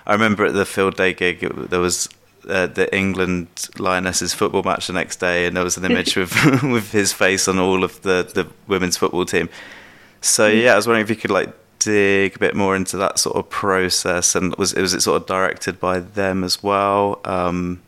i 0.06 0.12
remember 0.12 0.44
at 0.44 0.54
the 0.54 0.64
field 0.66 0.96
day 0.96 1.12
gig 1.12 1.42
it, 1.42 1.70
there 1.70 1.80
was 1.80 2.08
uh, 2.49 2.66
the 2.66 2.94
england 2.94 3.49
lionesses 3.78 4.34
football 4.34 4.62
match 4.62 4.87
the 4.87 4.92
next 4.92 5.16
day 5.16 5.46
and 5.46 5.56
there 5.56 5.64
was 5.64 5.76
an 5.76 5.84
image 5.84 6.14
with 6.20 6.32
with 6.62 6.92
his 6.92 7.12
face 7.12 7.49
on 7.49 7.58
all 7.58 7.82
of 7.84 8.00
the 8.02 8.28
the 8.34 8.46
women's 8.66 8.96
football 8.96 9.25
team 9.25 9.49
so 10.20 10.46
yeah 10.46 10.73
i 10.73 10.76
was 10.76 10.87
wondering 10.87 11.02
if 11.04 11.11
you 11.11 11.16
could 11.16 11.30
like 11.30 11.52
dig 11.78 12.37
a 12.37 12.38
bit 12.38 12.54
more 12.54 12.75
into 12.76 12.96
that 12.96 13.18
sort 13.18 13.37
of 13.37 13.49
process 13.50 14.34
and 14.34 14.54
was 14.56 14.75
was 14.75 14.94
it 14.94 15.00
sort 15.02 15.20
of 15.20 15.26
directed 15.26 15.78
by 15.80 15.99
them 16.00 16.42
as 16.44 16.62
well 16.62 17.20
um 17.25 17.82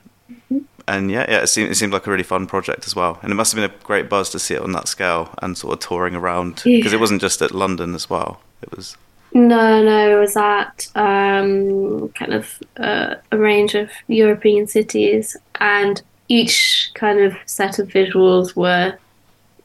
and 0.89 1.11
yeah, 1.11 1.27
yeah, 1.29 1.41
it 1.43 1.49
seemed, 1.49 1.69
it 1.69 1.75
seemed 1.75 1.93
like 1.93 2.07
a 2.07 2.11
really 2.13 2.23
fun 2.23 2.47
project 2.47 2.87
as 2.87 2.95
well. 2.95 3.19
And 3.21 3.33
it 3.33 3.35
must 3.35 3.53
have 3.53 3.61
been 3.61 3.69
a 3.69 3.83
great 3.85 4.09
buzz 4.09 4.31
to 4.31 4.39
see 4.39 4.55
it 4.55 4.63
on 4.63 4.71
that 4.71 4.87
scale 4.87 5.35
and 5.43 5.59
sort 5.59 5.73
of 5.73 5.81
touring 5.81 6.15
around 6.15 6.61
because 6.63 6.93
Yeah. 6.93 6.99
it 6.99 7.01
wasn't 7.01 7.21
just 7.21 7.43
at 7.43 7.51
London 7.51 7.93
as 7.93 8.09
well. 8.09 8.39
It 8.63 8.71
was 8.71 8.97
No, 9.37 9.83
no, 9.83 10.17
it 10.17 10.19
was 10.19 10.35
at 10.35 10.89
um, 10.95 12.09
kind 12.15 12.33
of 12.33 12.59
uh, 12.79 13.17
a 13.31 13.37
range 13.37 13.75
of 13.75 13.91
European 14.09 14.67
cities, 14.67 15.37
and 15.57 16.01
each 16.29 16.91
kind 16.95 17.21
of 17.21 17.37
set 17.45 17.79
of 17.79 17.89
visuals 17.89 18.57
were 18.57 18.97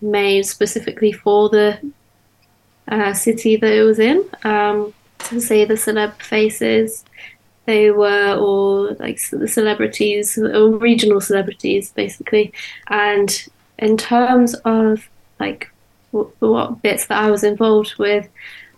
made 0.01 0.45
specifically 0.45 1.13
for 1.13 1.47
the 1.47 1.79
uh, 2.89 3.13
city 3.13 3.55
that 3.55 3.71
it 3.71 3.83
was 3.83 3.97
in. 3.97 4.25
Um, 4.43 4.93
so, 5.21 5.39
say 5.39 5.63
the 5.63 5.75
celeb 5.75 6.21
faces, 6.21 7.05
they 7.63 7.91
were 7.91 8.35
all 8.35 8.93
like 8.95 9.21
the 9.29 9.47
celebrities, 9.47 10.37
or 10.37 10.67
regional 10.71 11.21
celebrities, 11.21 11.93
basically. 11.93 12.51
And 12.87 13.47
in 13.79 13.95
terms 13.95 14.53
of 14.65 15.07
like 15.39 15.71
w- 16.11 16.33
what 16.39 16.81
bits 16.81 17.05
that 17.05 17.23
I 17.23 17.31
was 17.31 17.45
involved 17.45 17.95
with, 17.97 18.27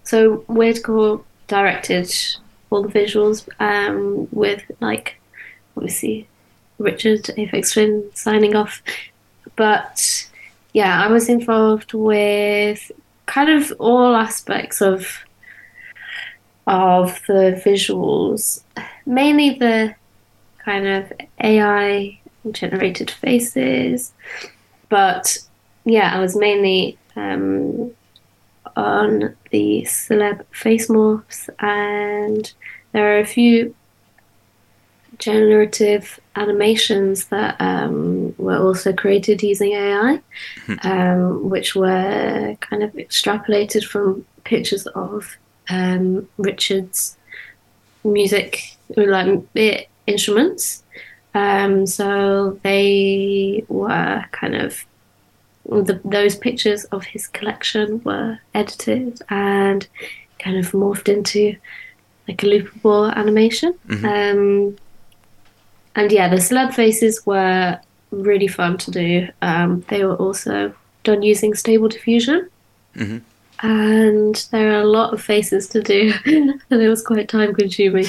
so 0.04 0.38
Weirdcore 0.50 1.24
directed 1.48 2.14
all 2.70 2.84
the 2.84 2.90
visuals 2.90 3.48
um, 3.60 4.28
with 4.32 4.64
like 4.80 5.20
obviously 5.78 6.28
Richard 6.80 7.24
Aphex 7.38 7.74
Twin 7.74 8.10
signing 8.14 8.56
off, 8.56 8.82
but 9.56 10.28
yeah, 10.74 11.04
I 11.04 11.08
was 11.08 11.30
involved 11.30 11.94
with 11.94 12.92
kind 13.26 13.50
of 13.50 13.72
all 13.80 14.16
aspects 14.16 14.82
of 14.82 15.24
of 16.66 17.20
the 17.28 17.62
visuals, 17.66 18.64
mainly 19.06 19.52
the 19.52 19.96
kind 20.64 20.88
of 20.88 21.12
AI 21.42 22.20
generated 22.52 23.12
faces, 23.12 24.14
but 24.90 25.38
yeah, 25.86 26.16
I 26.16 26.20
was 26.20 26.36
mainly 26.36 26.98
um, 27.16 27.92
on 28.76 29.36
the 29.52 29.84
celeb 29.88 30.46
face 30.52 30.88
morphs, 30.88 31.50
and 31.60 32.54
there 32.92 33.16
are 33.16 33.20
a 33.20 33.26
few 33.26 33.76
generative 35.20 36.20
animations 36.36 37.26
that 37.26 37.56
um, 37.60 38.36
were 38.38 38.58
also 38.58 38.92
created 38.94 39.42
using 39.42 39.72
AI, 39.74 40.22
um, 40.84 41.50
which 41.50 41.76
were 41.76 42.58
kind 42.60 42.84
of 42.84 42.92
extrapolated 42.94 43.84
from 43.84 44.26
pictures 44.44 44.88
of 44.88 45.38
um, 45.70 46.28
Richard's 46.38 47.18
music, 48.04 48.78
like 48.96 49.90
instruments. 50.08 50.84
Um, 51.36 51.86
so 51.88 52.60
they 52.64 53.66
were 53.68 54.26
kind 54.32 54.56
of 54.56 54.86
the, 55.66 56.00
those 56.04 56.36
pictures 56.36 56.84
of 56.86 57.06
his 57.06 57.28
collection 57.28 58.02
were 58.04 58.40
edited 58.54 59.22
and 59.30 59.88
kind 60.40 60.58
of 60.58 60.72
morphed 60.72 61.08
into 61.08 61.56
like 62.28 62.44
a 62.44 62.46
loopable 62.46 63.14
animation. 63.14 63.74
Um, 64.06 64.78
and 65.96 66.12
yeah, 66.12 66.30
the 66.30 66.38
celeb 66.38 66.74
faces 66.74 67.26
were 67.26 67.80
really 68.12 68.48
fun 68.48 68.78
to 68.80 68.92
do. 68.92 69.28
Um, 69.42 69.86
they 69.90 70.06
were 70.06 70.16
also 70.16 70.74
done 71.04 71.22
using 71.22 71.54
Stable 71.54 71.88
Diffusion. 71.90 72.50
Mhm. 72.96 73.22
And 73.62 74.48
there 74.52 74.74
are 74.74 74.82
a 74.82 74.86
lot 74.86 75.14
of 75.14 75.22
faces 75.22 75.68
to 75.70 75.82
do, 75.82 76.14
and 76.26 76.82
it 76.82 76.90
was 76.90 77.06
quite 77.06 77.30
time 77.30 77.54
consuming. 77.54 78.08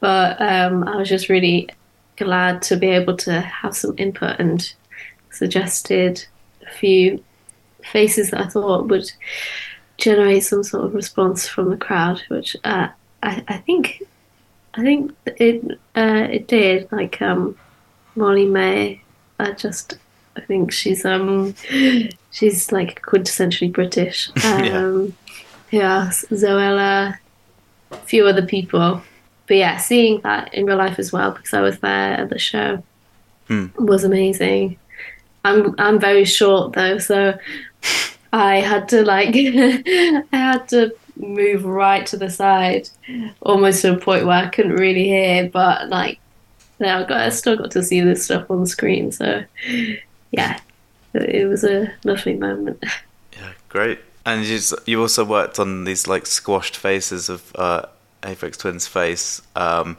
But 0.00 0.40
um, 0.40 0.84
I 0.84 0.96
was 0.96 1.08
just 1.08 1.28
really 1.28 1.68
glad 2.16 2.62
to 2.62 2.76
be 2.76 2.88
able 2.88 3.16
to 3.18 3.40
have 3.40 3.76
some 3.76 3.94
input 3.98 4.38
and 4.40 4.72
suggested 5.30 6.26
few 6.70 7.22
faces 7.82 8.30
that 8.30 8.40
I 8.40 8.48
thought 8.48 8.88
would 8.88 9.10
generate 9.98 10.44
some 10.44 10.62
sort 10.62 10.84
of 10.84 10.94
response 10.94 11.46
from 11.46 11.70
the 11.70 11.76
crowd, 11.76 12.22
which 12.28 12.56
uh, 12.64 12.88
I, 13.22 13.44
I 13.48 13.56
think 13.58 14.02
I 14.74 14.82
think 14.82 15.12
it 15.26 15.78
uh, 15.96 16.28
it 16.30 16.48
did. 16.48 16.90
Like 16.92 17.20
um, 17.22 17.56
Molly-Mae, 18.14 19.00
I 19.38 19.50
just 19.52 19.98
I 20.36 20.40
think 20.42 20.72
she's 20.72 21.04
um 21.04 21.54
she's 22.30 22.72
like 22.72 23.02
quintessentially 23.02 23.72
British. 23.72 24.30
Yeah. 24.36 24.78
Um, 24.78 25.16
yeah, 25.72 26.10
Zoella, 26.30 27.18
a 27.90 27.96
few 27.96 28.24
other 28.26 28.46
people. 28.46 29.02
But 29.48 29.56
yeah, 29.56 29.78
seeing 29.78 30.20
that 30.20 30.54
in 30.54 30.64
real 30.64 30.76
life 30.76 30.98
as 30.98 31.12
well 31.12 31.32
because 31.32 31.52
I 31.54 31.60
was 31.60 31.78
there 31.80 32.12
at 32.14 32.28
the 32.30 32.38
show 32.38 32.82
Hmm. 33.48 33.66
was 33.78 34.02
amazing. 34.02 34.76
I'm 35.50 35.74
I'm 35.78 35.98
very 36.00 36.24
short 36.24 36.72
though, 36.74 36.98
so 36.98 37.38
I 38.32 38.56
had 38.56 38.88
to 38.90 39.04
like 39.04 39.34
I 39.36 40.24
had 40.32 40.68
to 40.70 40.94
move 41.16 41.64
right 41.64 42.04
to 42.06 42.16
the 42.16 42.28
side, 42.30 42.88
almost 43.42 43.82
to 43.82 43.94
a 43.94 43.98
point 43.98 44.26
where 44.26 44.44
I 44.44 44.48
couldn't 44.48 44.76
really 44.76 45.04
hear. 45.04 45.48
But 45.48 45.88
like, 45.88 46.18
now 46.78 47.00
I 47.00 47.04
got 47.04 47.20
I 47.20 47.28
still 47.30 47.56
got 47.56 47.70
to 47.72 47.82
see 47.82 48.00
this 48.00 48.24
stuff 48.24 48.50
on 48.50 48.60
the 48.60 48.66
screen. 48.66 49.12
So 49.12 49.44
yeah, 50.30 50.60
it 51.14 51.48
was 51.48 51.64
a 51.64 51.92
lovely 52.04 52.34
moment. 52.34 52.82
yeah, 53.32 53.52
great. 53.68 53.98
And 54.24 54.44
you 54.44 54.56
s- 54.56 54.74
you 54.86 55.00
also 55.00 55.24
worked 55.24 55.58
on 55.58 55.84
these 55.84 56.06
like 56.08 56.26
squashed 56.26 56.76
faces 56.76 57.28
of 57.28 57.52
uh, 57.54 57.82
Aphex 58.22 58.56
Twin's 58.58 58.86
face. 58.86 59.40
Um, 59.54 59.96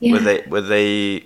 Yeah. 0.00 0.12
Were 0.12 0.20
they 0.20 0.44
were 0.48 0.60
they 0.60 1.24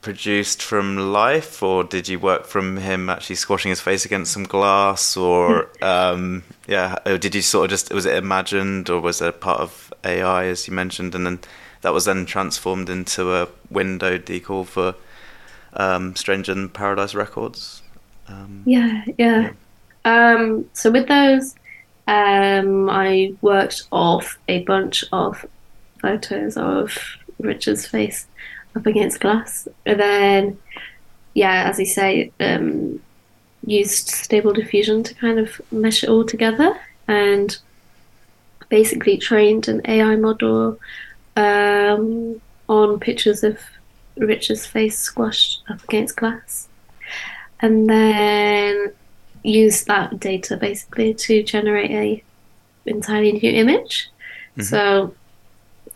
produced 0.00 0.62
from 0.62 1.12
life, 1.12 1.62
or 1.62 1.84
did 1.84 2.08
you 2.08 2.18
work 2.18 2.46
from 2.46 2.76
him 2.76 3.10
actually 3.10 3.36
squashing 3.36 3.70
his 3.70 3.80
face 3.80 4.04
against 4.04 4.32
some 4.32 4.44
glass, 4.44 5.16
or 5.16 5.68
um, 5.82 6.42
yeah, 6.66 6.96
or 7.06 7.18
did 7.18 7.34
you 7.34 7.42
sort 7.42 7.64
of 7.64 7.70
just 7.70 7.92
was 7.92 8.06
it 8.06 8.16
imagined, 8.16 8.90
or 8.90 9.00
was 9.00 9.20
it 9.20 9.40
part 9.40 9.60
of 9.60 9.92
AI 10.04 10.46
as 10.46 10.66
you 10.68 10.74
mentioned, 10.74 11.14
and 11.14 11.26
then 11.26 11.38
that 11.82 11.92
was 11.92 12.04
then 12.04 12.26
transformed 12.26 12.88
into 12.88 13.34
a 13.34 13.48
window 13.70 14.18
decal 14.18 14.66
for 14.66 14.94
um, 15.74 16.14
Stranger 16.16 16.54
Than 16.54 16.68
Paradise 16.68 17.14
Records? 17.14 17.82
Um, 18.28 18.62
Yeah, 18.66 19.04
yeah. 19.16 19.50
Um, 20.04 20.68
so 20.72 20.90
with 20.90 21.08
those, 21.08 21.54
um, 22.06 22.88
I 22.88 23.34
worked 23.42 23.84
off 23.92 24.38
a 24.48 24.62
bunch 24.64 25.04
of 25.12 25.44
photos 26.00 26.56
of 26.56 26.96
Richard's 27.38 27.86
face 27.86 28.26
up 28.78 28.86
against 28.86 29.20
glass. 29.20 29.68
And 29.84 30.00
then, 30.00 30.58
yeah, 31.34 31.68
as 31.68 31.78
you 31.78 31.86
say, 31.86 32.32
um, 32.40 33.00
used 33.66 34.08
stable 34.08 34.52
diffusion 34.52 35.02
to 35.02 35.14
kind 35.14 35.38
of 35.38 35.60
mesh 35.70 36.02
it 36.02 36.10
all 36.10 36.24
together 36.24 36.78
and 37.06 37.58
basically 38.68 39.16
trained 39.16 39.68
an 39.68 39.80
AI 39.86 40.16
model 40.16 40.78
um, 41.36 42.40
on 42.68 43.00
pictures 43.00 43.42
of 43.42 43.58
Richard's 44.16 44.66
face 44.66 44.98
squashed 44.98 45.62
up 45.68 45.82
against 45.84 46.16
glass 46.16 46.68
and 47.60 47.88
then 47.88 48.92
use 49.42 49.84
that 49.84 50.18
data 50.20 50.56
basically 50.56 51.14
to 51.14 51.42
generate 51.42 51.90
a 51.90 52.24
entirely 52.86 53.32
new 53.32 53.50
image. 53.50 54.08
So 54.60 55.14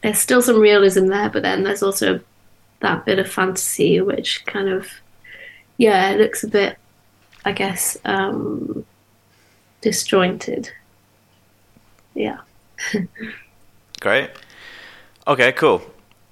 there's 0.02 0.18
still 0.18 0.40
some 0.40 0.60
realism 0.60 1.06
there, 1.06 1.28
but 1.30 1.42
then 1.42 1.64
there's 1.64 1.82
also 1.82 2.20
that 2.82 3.04
bit 3.04 3.18
of 3.18 3.28
fantasy, 3.28 4.00
which 4.00 4.44
kind 4.46 4.68
of, 4.68 4.88
yeah, 5.78 6.10
it 6.10 6.20
looks 6.20 6.44
a 6.44 6.48
bit, 6.48 6.78
I 7.44 7.52
guess, 7.52 7.96
um, 8.04 8.84
disjointed. 9.80 10.70
Yeah. 12.14 12.38
Great. 14.00 14.30
Okay, 15.26 15.52
cool. 15.52 15.82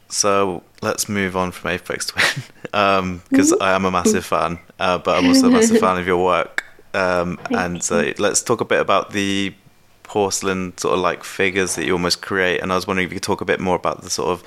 So 0.08 0.62
let's 0.82 1.08
move 1.08 1.36
on 1.36 1.52
from 1.52 1.70
Aphex 1.70 2.08
Twin 2.08 3.20
because 3.30 3.52
I 3.60 3.72
am 3.72 3.84
a 3.84 3.90
massive 3.90 4.24
fan, 4.24 4.58
uh, 4.78 4.98
but 4.98 5.16
I'm 5.16 5.26
also 5.28 5.46
a 5.46 5.50
massive 5.50 5.78
fan 5.78 5.98
of 5.98 6.06
your 6.06 6.22
work. 6.22 6.64
Um, 6.92 7.38
and 7.50 7.82
so 7.82 8.12
let's 8.18 8.42
talk 8.42 8.60
a 8.60 8.64
bit 8.64 8.80
about 8.80 9.12
the 9.12 9.54
porcelain 10.02 10.76
sort 10.76 10.94
of 10.94 11.00
like 11.00 11.22
figures 11.22 11.76
that 11.76 11.86
you 11.86 11.92
almost 11.92 12.20
create. 12.20 12.60
And 12.60 12.72
I 12.72 12.74
was 12.74 12.88
wondering 12.88 13.06
if 13.06 13.12
you 13.12 13.16
could 13.16 13.22
talk 13.22 13.40
a 13.40 13.44
bit 13.44 13.60
more 13.60 13.76
about 13.76 14.02
the 14.02 14.10
sort 14.10 14.30
of 14.30 14.42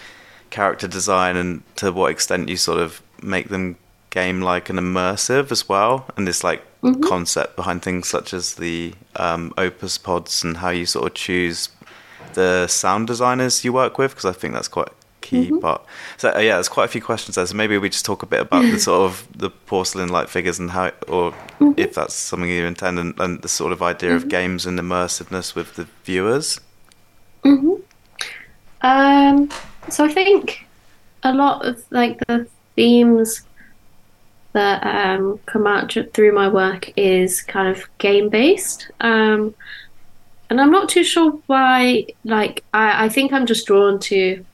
character 0.54 0.88
design 0.88 1.36
and 1.36 1.62
to 1.76 1.92
what 1.92 2.12
extent 2.12 2.48
you 2.50 2.58
sort 2.58 2.80
of 2.80 3.02
make 3.22 3.50
them 3.50 3.76
game 4.12 4.40
like 4.42 4.70
and 4.70 4.80
immersive 4.80 5.52
as 5.52 5.68
well, 5.68 6.06
and 6.16 6.28
this 6.28 6.44
like 6.44 6.62
Mm-hmm. 6.84 7.02
concept 7.14 7.56
behind 7.56 7.82
things 7.82 8.10
such 8.10 8.34
as 8.34 8.56
the 8.56 8.94
um, 9.16 9.54
Opus 9.58 9.98
pods 9.98 10.44
and 10.44 10.58
how 10.58 10.70
you 10.70 10.86
sort 10.86 11.06
of 11.08 11.14
choose 11.14 11.70
the 12.34 12.68
sound 12.68 13.08
designers 13.08 13.64
you 13.64 13.72
work 13.72 13.98
with 13.98 14.12
because 14.12 14.26
I 14.26 14.34
think 14.34 14.54
that's 14.54 14.68
quite 14.68 14.90
key 15.22 15.46
Mm-hmm. 15.46 15.60
part. 15.60 15.82
So 16.18 16.28
uh, 16.36 16.40
yeah, 16.40 16.56
there's 16.56 16.68
quite 16.68 16.84
a 16.84 16.94
few 16.96 17.02
questions 17.02 17.36
there. 17.36 17.46
So 17.48 17.56
maybe 17.56 17.78
we 17.78 17.88
just 17.90 18.04
talk 18.04 18.22
a 18.22 18.26
bit 18.26 18.42
about 18.42 18.64
the 18.70 18.80
sort 18.90 19.02
of 19.10 19.26
the 19.44 19.50
porcelain 19.50 20.10
like 20.10 20.28
figures 20.28 20.60
and 20.60 20.72
how, 20.72 20.92
or 21.08 21.32
Mm-hmm. 21.62 21.80
if 21.80 21.94
that's 21.96 22.14
something 22.16 22.50
you 22.50 22.66
intend, 22.66 23.00
and, 23.00 23.18
and 23.18 23.42
the 23.42 23.48
sort 23.48 23.72
of 23.72 23.82
idea 23.82 24.14
of 24.14 24.28
games 24.28 24.66
and 24.66 24.78
immersiveness 24.78 25.56
with 25.56 25.76
the 25.78 25.88
viewers. 26.04 26.60
Um, 28.82 29.50
so 29.90 30.06
I 30.06 30.14
think 30.14 30.66
a 31.24 31.34
lot 31.34 31.66
of 31.66 31.84
like 31.90 32.20
the 32.28 32.48
themes 32.76 33.44
that 34.54 34.86
um, 34.86 35.40
come 35.46 35.66
out 35.66 35.96
through 36.14 36.34
my 36.34 36.48
work 36.48 36.92
is 36.96 37.42
kind 37.42 37.68
of 37.68 37.86
game 37.98 38.30
based. 38.30 38.92
Um, 39.02 39.56
and 40.50 40.62
I'm 40.62 40.72
not 40.72 40.90
too 40.90 41.04
sure 41.04 41.32
why. 41.48 42.06
Like, 42.24 42.64
I, 42.74 43.06
I 43.06 43.10
think 43.10 43.34
I'm 43.34 43.48
just 43.48 43.66
drawn 43.66 44.00
to 44.02 44.46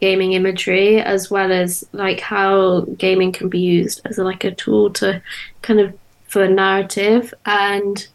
gaming 0.00 0.32
imagery 0.32 1.00
as 1.00 1.30
well 1.30 1.52
as 1.52 1.86
like 1.92 2.20
how 2.20 2.80
gaming 2.98 3.32
can 3.32 3.48
be 3.48 3.60
used 3.60 4.00
as 4.04 4.18
like 4.18 4.44
a 4.44 4.54
tool 4.54 4.90
to 4.90 5.22
kind 5.62 5.80
of 5.80 5.96
for 6.28 6.46
narrative 6.48 7.32
and 7.46 8.06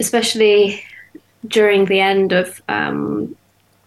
especially 0.00 0.82
during 1.46 1.84
the 1.84 2.00
end 2.00 2.32
of 2.32 2.62
um, 2.68 3.36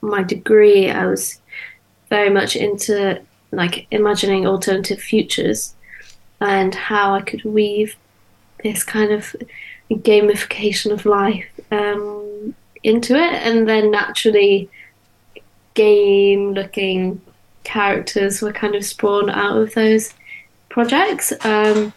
my 0.02 0.24
degree, 0.24 0.90
I 0.90 1.06
was 1.06 1.40
very 2.10 2.30
much 2.30 2.56
into 2.56 3.22
like 3.52 3.88
imagining 3.92 4.46
alternative 4.46 5.00
futures 5.00 5.76
and 6.42 6.76
how 6.76 7.14
I 7.16 7.22
could 7.22 7.44
weave 7.46 7.96
this 8.64 8.84
kind 8.84 9.12
of 9.12 9.36
gamification 9.90 10.92
of 10.92 11.06
life 11.06 11.48
um, 11.72 12.56
into 12.84 13.16
it, 13.16 13.34
and 13.34 13.68
then 13.68 13.92
naturally, 13.92 14.70
game-looking 15.74 17.22
characters 17.64 18.42
were 18.42 18.54
kind 18.54 18.76
of 18.76 18.86
spawned 18.86 19.30
out 19.30 19.58
of 19.58 19.74
those 19.74 20.14
projects. 20.70 21.34
Um, 21.46 21.94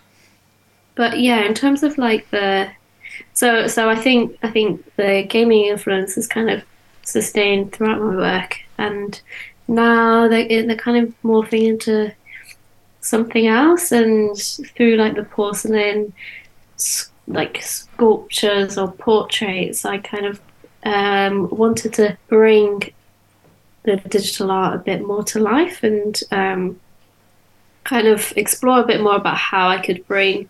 but 0.94 1.20
yeah, 1.20 1.44
in 1.44 1.54
terms 1.54 1.82
of 1.82 1.98
like 1.98 2.30
the 2.30 2.70
so 3.32 3.66
so 3.66 3.88
I 3.88 3.96
think 3.96 4.36
I 4.42 4.50
think 4.50 4.84
the 4.96 5.24
gaming 5.28 5.66
influence 5.66 6.16
is 6.16 6.26
kind 6.26 6.50
of 6.50 6.62
sustained 7.02 7.72
throughout 7.72 8.00
my 8.00 8.16
work, 8.16 8.58
and 8.76 9.20
now 9.68 10.28
they 10.28 10.62
they're 10.62 10.76
kind 10.76 11.06
of 11.06 11.14
morphing 11.22 11.68
into 11.68 12.12
something 13.00 13.46
else, 13.46 13.92
and 13.92 14.36
through 14.76 14.96
like 14.96 15.14
the 15.14 15.24
porcelain, 15.24 16.12
like 17.26 17.62
sculptures 17.62 18.78
or 18.78 18.90
portraits, 18.90 19.84
I 19.84 19.98
kind 19.98 20.26
of 20.26 20.40
um, 20.84 21.48
wanted 21.50 21.92
to 21.94 22.16
bring 22.28 22.92
the 23.84 23.96
digital 23.96 24.50
art 24.50 24.74
a 24.74 24.78
bit 24.78 25.06
more 25.06 25.22
to 25.24 25.40
life 25.40 25.82
and 25.82 26.20
um, 26.30 26.80
kind 27.84 28.06
of 28.06 28.32
explore 28.36 28.80
a 28.80 28.86
bit 28.86 29.00
more 29.00 29.16
about 29.16 29.36
how 29.36 29.68
I 29.68 29.78
could 29.78 30.06
bring 30.06 30.48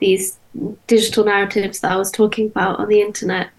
these 0.00 0.38
digital 0.86 1.24
narratives 1.24 1.80
that 1.80 1.92
I 1.92 1.96
was 1.96 2.10
talking 2.10 2.46
about 2.46 2.78
on 2.78 2.88
the 2.88 3.00
internet 3.00 3.50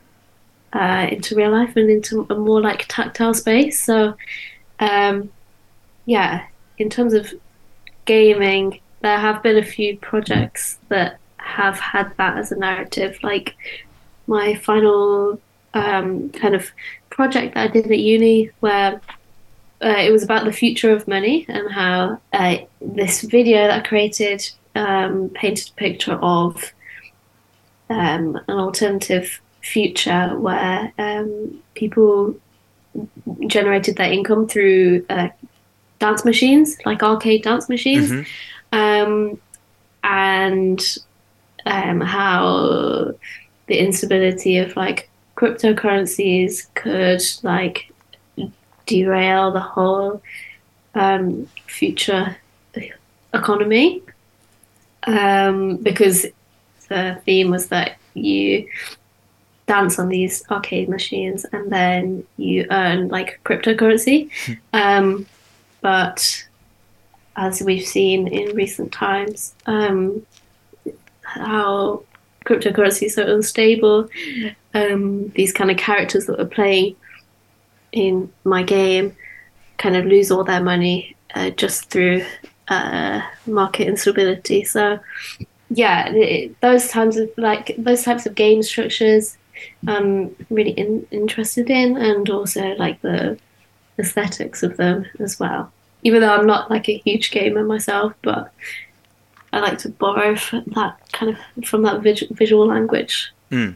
uh, 0.73 1.07
into 1.11 1.35
real 1.35 1.51
life 1.51 1.75
and 1.75 1.89
into 1.89 2.27
a 2.29 2.35
more 2.35 2.61
like 2.61 2.85
tactile 2.87 3.33
space. 3.33 3.81
So, 3.81 4.15
um, 4.79 5.31
yeah, 6.05 6.47
in 6.77 6.89
terms 6.89 7.13
of 7.13 7.33
gaming, 8.05 8.79
there 9.01 9.19
have 9.19 9.43
been 9.43 9.57
a 9.57 9.63
few 9.63 9.97
projects 9.97 10.77
that 10.89 11.19
have 11.37 11.79
had 11.79 12.11
that 12.17 12.37
as 12.37 12.51
a 12.51 12.57
narrative. 12.57 13.17
Like 13.23 13.55
my 14.27 14.55
final 14.55 15.39
um, 15.73 16.29
kind 16.29 16.55
of 16.55 16.71
project 17.09 17.55
that 17.55 17.69
I 17.69 17.71
did 17.71 17.91
at 17.91 17.99
uni, 17.99 18.51
where 18.59 19.01
uh, 19.81 19.95
it 19.97 20.11
was 20.11 20.23
about 20.23 20.45
the 20.45 20.51
future 20.51 20.91
of 20.91 21.07
money 21.07 21.45
and 21.47 21.71
how 21.71 22.19
uh, 22.33 22.57
this 22.81 23.21
video 23.21 23.67
that 23.67 23.85
I 23.85 23.87
created 23.87 24.49
um, 24.75 25.29
painted 25.29 25.69
a 25.69 25.79
picture 25.79 26.13
of 26.21 26.73
um, 27.89 28.39
an 28.47 28.59
alternative 28.59 29.41
future 29.61 30.37
where 30.37 30.93
um, 30.97 31.61
people 31.75 32.35
generated 33.47 33.97
their 33.97 34.11
income 34.11 34.47
through 34.47 35.05
uh, 35.09 35.29
dance 35.99 36.25
machines, 36.25 36.77
like 36.85 37.03
arcade 37.03 37.43
dance 37.43 37.69
machines, 37.69 38.11
Mhm. 38.11 38.25
um, 38.71 39.41
and 40.03 40.97
um, 41.65 42.01
how 42.01 43.11
the 43.67 43.77
instability 43.77 44.57
of 44.57 44.75
like 44.75 45.09
cryptocurrencies 45.35 46.67
could 46.73 47.21
like 47.43 47.91
derail 48.85 49.51
the 49.51 49.59
whole 49.59 50.21
um, 50.95 51.47
future 51.67 52.35
economy 53.33 54.01
um, 55.03 55.77
because 55.77 56.25
the 56.87 57.21
theme 57.25 57.51
was 57.51 57.67
that 57.67 57.97
you 58.15 58.67
dance 59.69 59.99
on 59.99 60.09
these 60.09 60.43
arcade 60.49 60.89
machines 60.89 61.45
and 61.53 61.71
then 61.71 62.23
you 62.37 62.65
earn 62.71 63.07
like 63.09 63.39
cryptocurrency. 63.45 64.31
um, 64.73 65.27
but 65.81 66.47
as 67.35 67.61
we've 67.61 67.85
seen 67.85 68.27
in 68.27 68.55
recent 68.55 68.91
times, 68.91 69.53
um, 69.67 70.25
how 71.21 72.03
cryptocurrency 72.47 73.03
is 73.03 73.13
so 73.13 73.31
unstable, 73.31 74.09
um, 74.73 75.29
these 75.35 75.53
kind 75.53 75.69
of 75.69 75.77
characters 75.77 76.25
that 76.25 76.39
were 76.39 76.45
playing 76.45 76.95
in 77.91 78.33
my 78.43 78.63
game 78.63 79.15
kind 79.77 79.95
of 79.95 80.03
lose 80.05 80.31
all 80.31 80.43
their 80.43 80.63
money 80.63 81.15
uh, 81.35 81.51
just 81.51 81.91
through 81.91 82.25
uh, 82.69 83.21
market 83.45 83.87
instability. 83.87 84.63
So, 84.63 84.99
yeah, 85.69 86.09
it, 86.09 86.59
those 86.61 86.87
types 86.87 87.17
of 87.17 87.29
like 87.37 87.75
those 87.77 88.01
types 88.01 88.25
of 88.25 88.33
game 88.33 88.63
structures, 88.63 89.37
I'm 89.87 90.35
really 90.49 90.71
in, 90.71 91.07
interested 91.11 91.69
in, 91.69 91.97
and 91.97 92.29
also 92.29 92.75
like 92.75 93.01
the 93.01 93.37
aesthetics 93.97 94.63
of 94.63 94.77
them 94.77 95.05
as 95.19 95.39
well. 95.39 95.71
Even 96.03 96.21
though 96.21 96.33
I'm 96.33 96.47
not 96.47 96.69
like 96.69 96.87
a 96.87 96.97
huge 96.97 97.31
gamer 97.31 97.63
myself, 97.63 98.13
but 98.21 98.53
I 99.51 99.59
like 99.59 99.79
to 99.79 99.89
borrow 99.89 100.35
from 100.35 100.63
that 100.75 100.97
kind 101.11 101.35
of 101.35 101.65
from 101.65 101.81
that 101.83 102.01
vis- 102.01 102.23
visual 102.31 102.67
language. 102.67 103.31
Mm. 103.51 103.75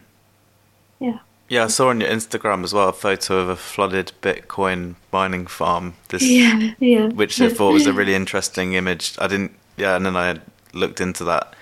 Yeah. 1.00 1.19
Yeah, 1.50 1.65
I 1.65 1.67
saw 1.67 1.89
on 1.89 2.00
your 2.00 2.10
Instagram 2.10 2.63
as 2.63 2.74
well 2.74 2.89
a 2.89 2.93
photo 2.93 3.38
of 3.38 3.50
a 3.50 3.56
flooded 3.56 4.13
Bitcoin 4.22 4.96
mining 5.12 5.46
farm. 5.46 5.96
This, 6.10 6.24
Yeah, 6.24 6.74
yeah. 6.80 7.08
which 7.10 7.39
I 7.41 7.50
thought 7.50 7.74
was 7.74 7.86
a 7.86 7.93
really 8.00 8.15
interesting 8.15 8.74
image. 8.74 9.15
I 9.19 9.28
didn't, 9.28 9.52
yeah, 9.78 9.96
and 9.96 10.06
then 10.06 10.15
I 10.15 10.39
looked 10.74 11.02
into 11.02 11.24
that, 11.26 11.54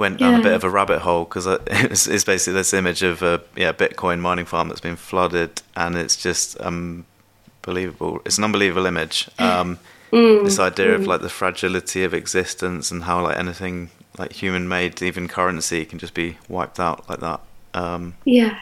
went 0.00 0.18
down 0.18 0.40
a 0.40 0.42
bit 0.42 0.52
of 0.52 0.64
a 0.64 0.70
rabbit 0.70 1.00
hole 1.00 1.24
because 1.24 1.46
it's, 1.66 2.08
it's 2.08 2.24
basically 2.24 2.54
this 2.54 2.74
image 2.74 3.02
of 3.02 3.22
a 3.22 3.42
yeah 3.56 3.72
Bitcoin 3.72 4.18
mining 4.20 4.46
farm 4.46 4.68
that's 4.68 4.80
been 4.80 4.96
flooded, 4.96 5.62
and 5.76 5.96
it's 5.96 6.16
just 6.16 6.56
unbelievable. 6.56 8.20
It's 8.24 8.38
an 8.38 8.44
unbelievable 8.44 8.86
image. 8.86 9.28
Um, 9.38 9.78
Mm, 10.12 10.44
this 10.44 10.58
idea 10.58 10.94
of 10.94 11.06
like 11.06 11.20
the 11.20 11.28
fragility 11.28 12.02
of 12.02 12.12
existence 12.12 12.90
and 12.90 13.04
how 13.04 13.22
like 13.22 13.38
anything 13.38 13.90
like 14.18 14.32
human 14.32 14.68
made, 14.68 15.00
even 15.02 15.28
currency, 15.28 15.84
can 15.84 15.98
just 16.00 16.14
be 16.14 16.36
wiped 16.48 16.80
out 16.80 17.08
like 17.08 17.20
that. 17.20 17.40
Um, 17.74 18.14
Yeah, 18.24 18.58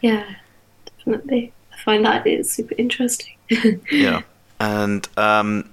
yeah, 0.00 0.36
definitely. 0.86 1.52
I 1.72 1.76
find 1.82 2.04
that 2.04 2.26
is 2.26 2.52
super 2.52 2.74
interesting. 2.78 3.36
yeah. 3.90 4.22
And 4.60 5.08
um, 5.16 5.70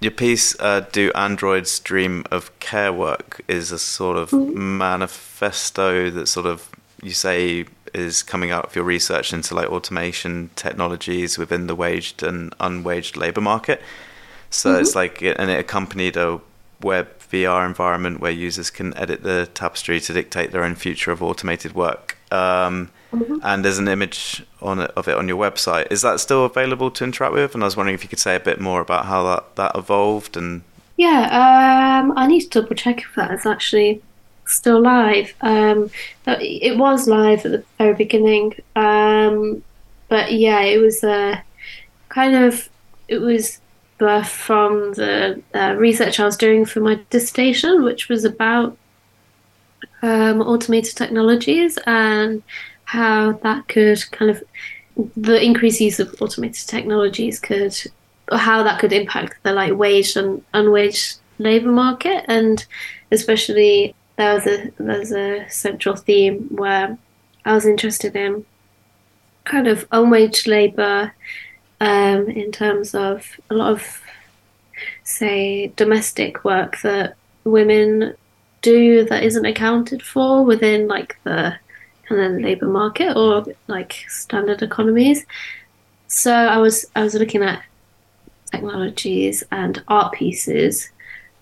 your 0.00 0.12
piece, 0.12 0.58
uh, 0.60 0.86
Do 0.92 1.10
Androids 1.14 1.78
Dream 1.80 2.24
of 2.30 2.56
Care 2.60 2.92
Work, 2.92 3.40
is 3.48 3.72
a 3.72 3.78
sort 3.78 4.16
of 4.16 4.32
manifesto 4.32 6.10
that 6.10 6.26
sort 6.28 6.46
of, 6.46 6.70
you 7.02 7.10
say, 7.10 7.66
is 7.94 8.22
coming 8.22 8.50
out 8.50 8.66
of 8.66 8.76
your 8.76 8.84
research 8.84 9.32
into 9.32 9.54
like 9.54 9.68
automation 9.68 10.50
technologies 10.56 11.38
within 11.38 11.66
the 11.66 11.74
waged 11.74 12.22
and 12.22 12.56
unwaged 12.60 13.16
labor 13.16 13.40
market. 13.40 13.82
So 14.50 14.70
mm-hmm. 14.70 14.80
it's 14.80 14.94
like, 14.94 15.22
and 15.22 15.50
it 15.50 15.58
accompanied 15.58 16.16
a 16.16 16.40
web 16.80 17.08
VR 17.18 17.66
environment 17.66 18.20
where 18.20 18.30
users 18.30 18.70
can 18.70 18.96
edit 18.96 19.22
the 19.22 19.48
tapestry 19.52 20.00
to 20.00 20.12
dictate 20.12 20.52
their 20.52 20.64
own 20.64 20.74
future 20.74 21.10
of 21.10 21.22
automated 21.22 21.74
work. 21.74 22.16
Um, 22.30 22.90
mm-hmm. 23.12 23.38
And 23.42 23.64
there's 23.64 23.78
an 23.78 23.88
image 23.88 24.44
on 24.60 24.80
it, 24.80 24.90
of 24.96 25.08
it 25.08 25.16
on 25.16 25.28
your 25.28 25.38
website. 25.38 25.90
Is 25.90 26.02
that 26.02 26.20
still 26.20 26.44
available 26.44 26.90
to 26.92 27.04
interact 27.04 27.34
with? 27.34 27.54
And 27.54 27.62
I 27.62 27.66
was 27.66 27.76
wondering 27.76 27.94
if 27.94 28.02
you 28.02 28.08
could 28.08 28.18
say 28.18 28.36
a 28.36 28.40
bit 28.40 28.60
more 28.60 28.80
about 28.80 29.06
how 29.06 29.24
that, 29.24 29.56
that 29.56 29.76
evolved 29.76 30.36
and. 30.36 30.62
Yeah, 30.96 32.00
um, 32.02 32.12
I 32.16 32.26
need 32.26 32.40
to 32.40 32.60
double 32.60 32.74
check 32.74 33.02
if 33.02 33.14
that 33.14 33.30
is 33.32 33.46
actually 33.46 34.02
still 34.46 34.80
live. 34.80 35.32
Um, 35.40 35.90
it 36.26 36.76
was 36.76 37.06
live 37.06 37.44
at 37.44 37.52
the 37.52 37.64
very 37.78 37.94
beginning, 37.94 38.54
um, 38.74 39.62
but 40.08 40.32
yeah, 40.32 40.60
it 40.62 40.78
was 40.78 41.04
uh, 41.04 41.40
kind 42.08 42.34
of 42.34 42.68
it 43.06 43.18
was 43.18 43.60
birthed 43.98 44.26
from 44.26 44.94
the 44.94 45.42
uh, 45.54 45.74
research 45.76 46.18
I 46.18 46.24
was 46.24 46.36
doing 46.36 46.64
for 46.64 46.80
my 46.80 47.00
dissertation, 47.10 47.84
which 47.84 48.08
was 48.08 48.24
about 48.24 48.76
um, 50.02 50.40
automated 50.40 50.96
technologies 50.96 51.78
and 51.86 52.42
how 52.88 53.32
that 53.42 53.68
could 53.68 54.10
kind 54.12 54.30
of 54.30 54.42
the 55.14 55.44
increased 55.44 55.78
use 55.78 56.00
of 56.00 56.14
automated 56.22 56.66
technologies 56.66 57.38
could 57.38 57.76
how 58.32 58.62
that 58.62 58.80
could 58.80 58.94
impact 58.94 59.34
the 59.42 59.52
like 59.52 59.74
wage 59.74 60.16
and 60.16 60.42
unwaged 60.54 61.18
labor 61.38 61.70
market. 61.70 62.24
And 62.28 62.64
especially 63.12 63.94
there 64.16 64.34
was 64.34 64.46
a 64.46 64.72
there's 64.78 65.12
a 65.12 65.46
central 65.50 65.96
theme 65.96 66.48
where 66.50 66.96
I 67.44 67.52
was 67.52 67.66
interested 67.66 68.16
in 68.16 68.46
kind 69.44 69.68
of 69.68 69.86
unwaged 69.90 70.46
labor 70.46 71.12
um, 71.82 72.26
in 72.30 72.50
terms 72.52 72.94
of 72.94 73.38
a 73.50 73.54
lot 73.54 73.72
of 73.72 74.00
say 75.04 75.74
domestic 75.76 76.42
work 76.42 76.80
that 76.80 77.16
women 77.44 78.14
do 78.62 79.04
that 79.04 79.24
isn't 79.24 79.44
accounted 79.44 80.02
for 80.02 80.42
within 80.42 80.88
like 80.88 81.18
the 81.24 81.54
kind 82.08 82.20
of 82.20 82.40
labor 82.40 82.66
market 82.66 83.16
or 83.16 83.44
like 83.66 84.04
standard 84.08 84.62
economies. 84.62 85.26
So 86.06 86.32
I 86.32 86.58
was 86.58 86.86
I 86.96 87.02
was 87.02 87.14
looking 87.14 87.42
at 87.42 87.62
technologies 88.50 89.44
and 89.50 89.82
art 89.88 90.14
pieces 90.14 90.90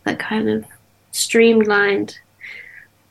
that 0.05 0.19
kind 0.19 0.49
of 0.49 0.65
streamlined 1.13 2.19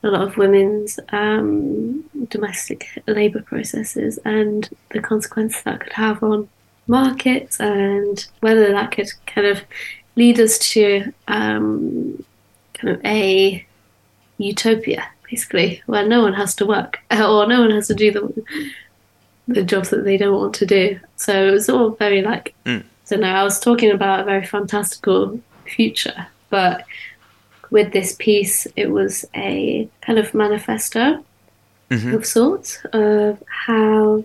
a 0.02 0.08
lot 0.08 0.22
of 0.22 0.36
women's 0.36 1.00
um, 1.10 2.04
domestic 2.28 2.86
labour 3.06 3.42
processes 3.42 4.18
and 4.24 4.68
the 4.90 5.00
consequences 5.00 5.62
that 5.64 5.80
could 5.80 5.92
have 5.92 6.22
on 6.22 6.48
markets 6.86 7.58
and 7.58 8.26
whether 8.40 8.70
that 8.70 8.92
could 8.92 9.08
kind 9.26 9.46
of 9.46 9.60
lead 10.14 10.38
us 10.38 10.58
to 10.58 11.12
um, 11.28 12.22
kind 12.74 12.94
of 12.94 13.04
a 13.04 13.66
utopia, 14.38 15.08
basically, 15.30 15.82
where 15.86 16.06
no 16.06 16.22
one 16.22 16.34
has 16.34 16.54
to 16.56 16.66
work 16.66 17.00
or 17.10 17.46
no 17.46 17.60
one 17.60 17.70
has 17.70 17.88
to 17.88 17.94
do 17.94 18.12
the 18.12 18.44
the 19.48 19.62
jobs 19.62 19.90
that 19.90 20.04
they 20.04 20.16
don't 20.16 20.36
want 20.36 20.54
to 20.54 20.66
do. 20.66 20.98
So 21.16 21.48
it 21.48 21.50
was 21.52 21.68
all 21.68 21.90
very 21.90 22.22
like. 22.22 22.54
Mm. 22.64 22.84
So 23.04 23.16
now 23.16 23.40
I 23.40 23.44
was 23.44 23.60
talking 23.60 23.92
about 23.92 24.20
a 24.20 24.24
very 24.24 24.44
fantastical 24.44 25.40
future, 25.64 26.26
but 26.50 26.84
with 27.70 27.92
this 27.92 28.16
piece, 28.18 28.66
it 28.76 28.90
was 28.90 29.24
a 29.34 29.88
kind 30.00 30.18
of 30.18 30.34
manifesto 30.34 31.24
mm-hmm. 31.90 32.14
of 32.14 32.26
sorts 32.26 32.84
of 32.92 33.42
how 33.46 34.24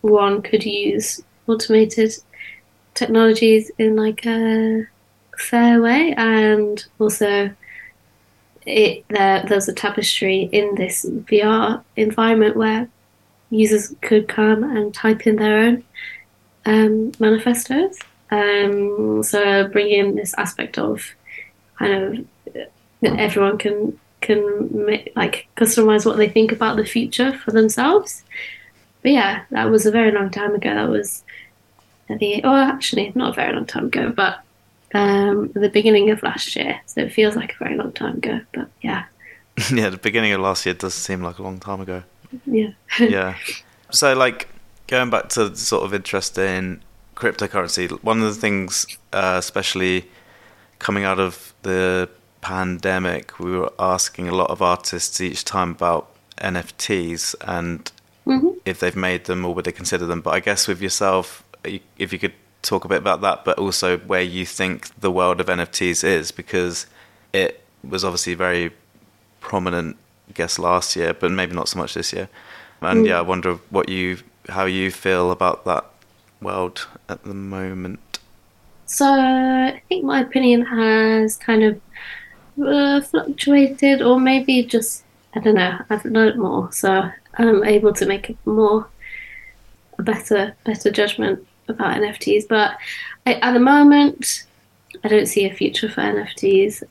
one 0.00 0.42
could 0.42 0.64
use 0.64 1.22
automated 1.46 2.12
technologies 2.94 3.70
in 3.78 3.96
like 3.96 4.26
a 4.26 4.86
fair 5.38 5.80
way, 5.80 6.14
and 6.16 6.84
also 6.98 7.50
it 8.70 9.04
there 9.08 9.44
there's 9.48 9.68
a 9.68 9.72
tapestry 9.72 10.48
in 10.52 10.74
this 10.76 11.04
VR 11.04 11.82
environment 11.96 12.56
where 12.56 12.88
users 13.50 13.94
could 14.00 14.28
come 14.28 14.62
and 14.62 14.94
type 14.94 15.26
in 15.26 15.36
their 15.36 15.58
own 15.58 15.84
um, 16.66 17.12
manifestos. 17.18 17.98
Um, 18.30 19.22
so 19.22 19.68
bringing 19.68 20.14
this 20.14 20.34
aspect 20.34 20.78
of 20.78 21.04
kind 21.78 22.26
of 22.54 22.66
everyone 23.02 23.58
can 23.58 23.98
can 24.20 24.86
make, 24.86 25.12
like 25.16 25.48
customize 25.56 26.04
what 26.06 26.16
they 26.16 26.28
think 26.28 26.52
about 26.52 26.76
the 26.76 26.84
future 26.84 27.32
for 27.38 27.50
themselves. 27.52 28.22
But 29.02 29.12
yeah, 29.12 29.44
that 29.50 29.70
was 29.70 29.86
a 29.86 29.90
very 29.90 30.12
long 30.12 30.30
time 30.30 30.54
ago. 30.54 30.74
That 30.74 30.88
was 30.88 31.24
the 32.08 32.42
oh, 32.44 32.54
actually, 32.54 33.12
not 33.14 33.30
a 33.30 33.34
very 33.34 33.54
long 33.54 33.66
time 33.66 33.86
ago, 33.86 34.12
but 34.14 34.40
um, 34.94 35.50
the 35.54 35.68
beginning 35.68 36.10
of 36.10 36.22
last 36.22 36.56
year. 36.56 36.80
So 36.86 37.02
it 37.02 37.12
feels 37.12 37.36
like 37.36 37.54
a 37.54 37.64
very 37.64 37.76
long 37.76 37.92
time 37.92 38.16
ago. 38.16 38.40
But 38.52 38.68
yeah, 38.80 39.04
yeah, 39.72 39.90
the 39.90 39.98
beginning 39.98 40.32
of 40.32 40.40
last 40.40 40.66
year 40.66 40.74
does 40.74 40.94
seem 40.94 41.22
like 41.22 41.38
a 41.38 41.42
long 41.42 41.58
time 41.58 41.80
ago. 41.80 42.02
Yeah, 42.46 42.70
yeah. 43.00 43.36
So 43.90 44.14
like 44.14 44.48
going 44.86 45.10
back 45.10 45.28
to 45.30 45.54
sort 45.56 45.84
of 45.84 45.94
interest 45.94 46.38
in 46.38 46.82
cryptocurrency, 47.16 47.90
one 48.02 48.22
of 48.22 48.34
the 48.34 48.40
things, 48.40 48.86
uh, 49.12 49.36
especially 49.38 50.08
coming 50.78 51.04
out 51.04 51.20
of 51.20 51.54
the 51.62 52.08
pandemic, 52.40 53.38
we 53.38 53.56
were 53.56 53.72
asking 53.78 54.28
a 54.28 54.34
lot 54.34 54.50
of 54.50 54.62
artists 54.62 55.20
each 55.20 55.44
time 55.44 55.72
about 55.72 56.08
NFTs 56.38 57.34
and 57.42 57.92
mm-hmm. 58.26 58.48
if 58.64 58.80
they've 58.80 58.96
made 58.96 59.24
them 59.24 59.44
or 59.44 59.54
would 59.54 59.66
they 59.66 59.72
consider 59.72 60.06
them. 60.06 60.20
But 60.20 60.34
I 60.34 60.40
guess 60.40 60.66
with 60.66 60.80
yourself, 60.80 61.44
if 61.64 62.12
you 62.12 62.18
could 62.18 62.32
talk 62.62 62.84
a 62.84 62.88
bit 62.88 62.98
about 62.98 63.20
that, 63.22 63.44
but 63.44 63.58
also 63.58 63.98
where 63.98 64.22
you 64.22 64.44
think 64.44 64.94
the 65.00 65.10
world 65.10 65.40
of 65.40 65.46
NFTs 65.46 66.04
is, 66.04 66.30
because 66.30 66.86
it 67.32 67.64
was 67.88 68.04
obviously 68.04 68.34
very 68.34 68.72
prominent, 69.40 69.96
I 70.28 70.32
guess, 70.32 70.58
last 70.58 70.96
year, 70.96 71.14
but 71.14 71.30
maybe 71.30 71.54
not 71.54 71.68
so 71.68 71.78
much 71.78 71.94
this 71.94 72.12
year. 72.12 72.28
And 72.80 73.04
mm. 73.04 73.08
yeah, 73.08 73.18
I 73.18 73.22
wonder 73.22 73.54
what 73.70 73.88
you, 73.88 74.18
how 74.48 74.64
you 74.64 74.90
feel 74.90 75.30
about 75.30 75.64
that 75.64 75.84
world 76.40 76.86
at 77.08 77.24
the 77.24 77.34
moment. 77.34 78.00
So 78.86 79.06
I 79.06 79.80
think 79.88 80.04
my 80.04 80.20
opinion 80.20 80.62
has 80.66 81.36
kind 81.36 81.62
of 81.62 81.80
uh, 82.66 83.00
fluctuated, 83.00 84.02
or 84.02 84.18
maybe 84.18 84.64
just 84.64 85.04
I 85.34 85.38
don't 85.38 85.54
know. 85.54 85.78
I've 85.88 86.04
learned 86.04 86.40
more, 86.40 86.72
so 86.72 87.08
I'm 87.34 87.62
able 87.62 87.92
to 87.92 88.06
make 88.06 88.30
a 88.30 88.36
more 88.44 88.88
a 89.98 90.02
better 90.02 90.56
better 90.64 90.90
judgment 90.90 91.46
about 91.70 91.96
NFTs. 91.96 92.48
But 92.48 92.76
I, 93.26 93.34
at 93.34 93.52
the 93.52 93.60
moment, 93.60 94.44
I 95.04 95.08
don't 95.08 95.26
see 95.26 95.46
a 95.46 95.54
future 95.54 95.88
for 95.88 96.00
NFTs, 96.00 96.82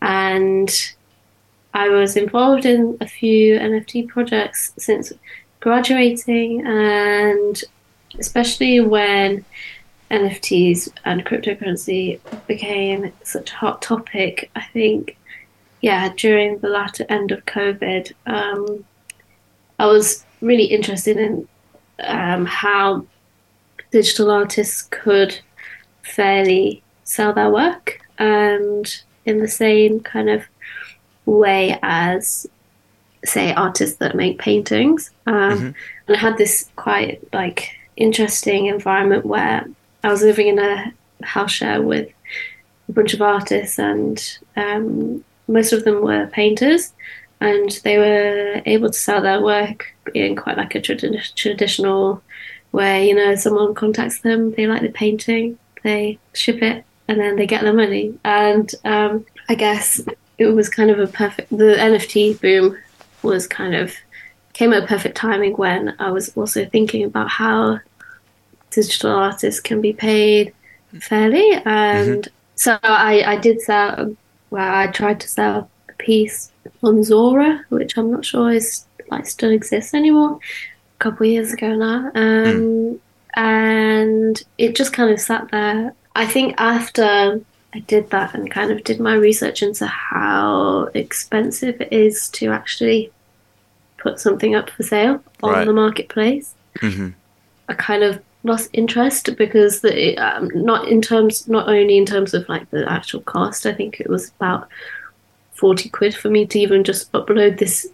and 0.00 0.94
I 1.74 1.88
was 1.88 2.16
involved 2.16 2.64
in 2.64 2.96
a 3.00 3.06
few 3.06 3.58
NFT 3.58 4.08
projects 4.08 4.72
since 4.78 5.12
graduating, 5.60 6.66
and 6.66 7.62
especially 8.18 8.80
when 8.80 9.44
NFTs 10.10 10.88
and 11.04 11.26
cryptocurrency 11.26 12.20
became 12.46 13.12
such 13.22 13.50
a 13.50 13.56
hot 13.56 13.82
topic, 13.82 14.50
I 14.54 14.62
think, 14.62 15.16
yeah, 15.80 16.12
during 16.16 16.58
the 16.58 16.68
latter 16.68 17.04
end 17.08 17.32
of 17.32 17.44
COVID, 17.46 18.12
um, 18.26 18.84
I 19.78 19.86
was 19.86 20.24
really 20.40 20.64
interested 20.64 21.16
in 21.16 21.48
um, 22.00 22.46
how 22.46 23.06
digital 23.98 24.30
artists 24.30 24.82
could 24.90 25.32
fairly 26.02 26.82
sell 27.04 27.32
their 27.32 27.50
work 27.50 28.00
and 28.18 29.02
in 29.24 29.38
the 29.38 29.48
same 29.48 30.00
kind 30.00 30.30
of 30.30 30.42
way 31.24 31.78
as 31.82 32.46
say 33.24 33.52
artists 33.54 33.96
that 33.96 34.14
make 34.14 34.38
paintings 34.38 35.10
um, 35.26 35.34
mm-hmm. 35.34 35.70
and 36.06 36.16
i 36.16 36.18
had 36.18 36.36
this 36.36 36.70
quite 36.76 37.16
like 37.32 37.60
interesting 37.96 38.66
environment 38.66 39.24
where 39.24 39.66
I 40.06 40.10
was 40.10 40.22
living 40.22 40.48
in 40.48 40.58
a 40.58 40.92
house 41.22 41.52
share 41.52 41.82
with 41.82 42.08
a 42.88 42.92
bunch 42.92 43.14
of 43.14 43.22
artists, 43.22 43.78
and 43.78 44.38
um, 44.56 45.24
most 45.48 45.72
of 45.72 45.84
them 45.84 46.02
were 46.02 46.28
painters, 46.28 46.92
and 47.40 47.70
they 47.82 47.98
were 47.98 48.62
able 48.66 48.90
to 48.90 48.98
sell 48.98 49.20
their 49.20 49.42
work 49.42 49.94
in 50.14 50.36
quite 50.36 50.56
like 50.56 50.74
a 50.74 50.80
trad- 50.80 51.34
traditional 51.34 52.22
way. 52.76 53.08
You 53.08 53.16
know, 53.16 53.34
someone 53.34 53.74
contacts 53.74 54.20
them, 54.20 54.52
they 54.52 54.66
like 54.68 54.82
the 54.82 54.90
painting, 54.90 55.58
they 55.82 56.18
ship 56.34 56.62
it, 56.62 56.84
and 57.08 57.18
then 57.18 57.34
they 57.36 57.46
get 57.46 57.62
their 57.62 57.72
money. 57.72 58.16
And 58.24 58.72
um, 58.84 59.26
I 59.48 59.56
guess 59.56 60.00
it 60.38 60.46
was 60.46 60.68
kind 60.68 60.90
of 60.90 61.00
a 61.00 61.08
perfect. 61.08 61.50
The 61.50 61.76
NFT 61.78 62.40
boom 62.40 62.78
was 63.22 63.48
kind 63.48 63.74
of 63.74 63.94
came 64.52 64.72
at 64.72 64.88
perfect 64.88 65.16
timing 65.16 65.54
when 65.54 65.94
I 65.98 66.10
was 66.10 66.34
also 66.36 66.64
thinking 66.64 67.04
about 67.04 67.28
how 67.28 67.80
digital 68.70 69.10
artists 69.10 69.60
can 69.60 69.80
be 69.80 69.92
paid 69.92 70.54
fairly. 71.00 71.52
And 71.64 72.22
mm-hmm. 72.22 72.30
so 72.54 72.78
I, 72.82 73.22
I 73.22 73.36
did 73.36 73.60
sell, 73.60 74.16
well, 74.50 74.74
I 74.74 74.86
tried 74.88 75.20
to 75.20 75.28
sell 75.28 75.70
a 75.88 75.92
piece 75.94 76.52
on 76.82 77.02
Zora, 77.02 77.64
which 77.68 77.96
I'm 77.98 78.10
not 78.10 78.24
sure 78.24 78.50
is 78.50 78.86
like 79.10 79.26
still 79.26 79.50
exists 79.50 79.94
anymore. 79.94 80.38
Couple 80.98 81.26
of 81.26 81.32
years 81.32 81.52
ago 81.52 81.74
now. 81.74 82.10
Um, 82.14 83.00
And 83.34 84.42
it 84.56 84.74
just 84.74 84.94
kind 84.94 85.12
of 85.12 85.20
sat 85.20 85.50
there. 85.50 85.92
I 86.14 86.26
think 86.26 86.54
after 86.56 87.40
I 87.74 87.78
did 87.80 88.08
that 88.10 88.34
and 88.34 88.50
kind 88.50 88.70
of 88.72 88.82
did 88.82 88.98
my 88.98 89.14
research 89.14 89.62
into 89.62 89.86
how 89.86 90.88
expensive 90.94 91.78
it 91.82 91.92
is 91.92 92.28
to 92.30 92.48
actually 92.50 93.12
put 93.98 94.18
something 94.20 94.54
up 94.54 94.70
for 94.70 94.82
sale 94.82 95.22
on 95.42 95.52
Right. 95.52 95.66
the 95.66 95.72
marketplace, 95.74 96.54
hmm 96.80 97.10
I 97.68 97.74
kind 97.74 98.02
of 98.04 98.22
lost 98.44 98.70
interest 98.72 99.36
because 99.36 99.80
the 99.80 100.16
um, 100.16 100.50
not 100.54 100.88
in 100.88 101.02
terms 101.02 101.46
not 101.48 101.68
only 101.68 101.98
in 101.98 102.06
terms 102.06 102.32
of 102.32 102.48
like 102.48 102.70
the 102.70 102.90
actual 102.90 103.20
cost. 103.20 103.66
I 103.66 103.74
think 103.74 104.00
it 104.00 104.08
was 104.08 104.30
about 104.40 104.68
forty 105.52 105.88
quid 105.88 106.14
for 106.14 106.30
me 106.30 106.46
to 106.46 106.58
even 106.58 106.84
just 106.84 107.10
upload 107.12 107.58
this 107.58 107.88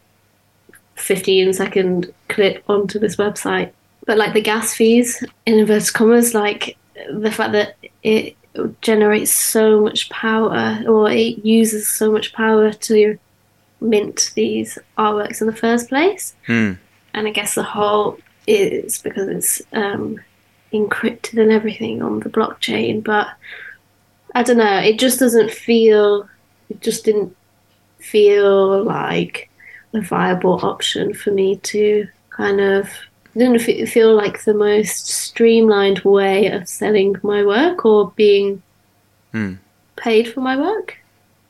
fifteen 0.96 1.52
second 1.52 2.12
clip 2.28 2.62
onto 2.68 2.98
this 2.98 3.16
website. 3.16 3.72
But 4.06 4.18
like 4.18 4.32
the 4.34 4.40
gas 4.40 4.74
fees 4.74 5.22
in 5.46 5.58
inverted 5.60 5.92
commas, 5.94 6.34
like 6.34 6.76
the 7.12 7.30
fact 7.30 7.52
that 7.52 7.76
it 8.02 8.36
generates 8.82 9.32
so 9.32 9.80
much 9.80 10.10
power 10.10 10.82
or 10.86 11.10
it 11.10 11.44
uses 11.44 11.88
so 11.88 12.12
much 12.12 12.32
power 12.32 12.72
to 12.72 13.18
mint 13.80 14.30
these 14.34 14.78
artworks 14.98 15.40
in 15.40 15.46
the 15.46 15.56
first 15.56 15.88
place 15.88 16.34
Hmm. 16.46 16.72
and 17.14 17.26
I 17.26 17.30
guess 17.30 17.54
the 17.54 17.62
whole 17.62 18.18
is 18.46 18.98
because 18.98 19.28
it's 19.28 19.62
um, 19.72 20.20
encrypted 20.72 21.40
and 21.40 21.50
everything 21.50 22.02
on 22.02 22.20
the 22.20 22.28
blockchain. 22.28 23.02
But 23.02 23.28
I 24.34 24.42
don't 24.42 24.58
know, 24.58 24.78
it 24.78 24.98
just 24.98 25.18
doesn't 25.20 25.50
feel. 25.50 26.28
It 26.68 26.80
just 26.80 27.04
didn't 27.04 27.36
feel 27.98 28.82
like 28.82 29.48
a 29.94 30.00
viable 30.00 30.58
option 30.64 31.14
for 31.14 31.30
me 31.30 31.56
to 31.56 32.06
kind 32.30 32.60
of. 32.60 32.88
Didn't 33.34 33.60
fe- 33.60 33.86
feel 33.86 34.14
like 34.14 34.44
the 34.44 34.52
most 34.52 35.08
streamlined 35.08 36.00
way 36.00 36.48
of 36.48 36.68
selling 36.68 37.16
my 37.22 37.42
work 37.44 37.86
or 37.86 38.12
being 38.14 38.62
Hmm. 39.32 39.54
paid 39.96 40.30
for 40.30 40.40
my 40.40 40.54
work. 40.60 40.98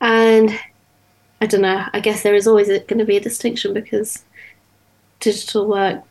And 0.00 0.56
I 1.40 1.46
don't 1.46 1.62
know, 1.62 1.84
I 1.92 1.98
guess 1.98 2.22
there 2.22 2.36
is 2.36 2.46
always 2.46 2.68
going 2.68 2.98
to 2.98 3.04
be 3.04 3.16
a 3.16 3.20
distinction 3.20 3.74
because 3.74 4.22
digital 5.18 5.66
work 5.66 6.02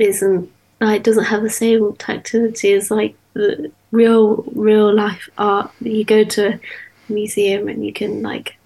isn't 0.00 0.50
like 0.80 1.02
doesn't 1.04 1.24
have 1.24 1.42
the 1.42 1.50
same 1.50 1.94
tactility 1.96 2.72
as 2.72 2.90
like 2.90 3.14
the 3.34 3.70
real 3.92 4.42
real 4.56 4.92
life 4.92 5.28
art. 5.38 5.70
You 5.80 6.04
go 6.04 6.24
to 6.24 6.54
a 6.54 6.60
museum 7.08 7.68
and 7.68 7.84
you 7.86 7.92
can 7.92 8.22
like 8.22 8.56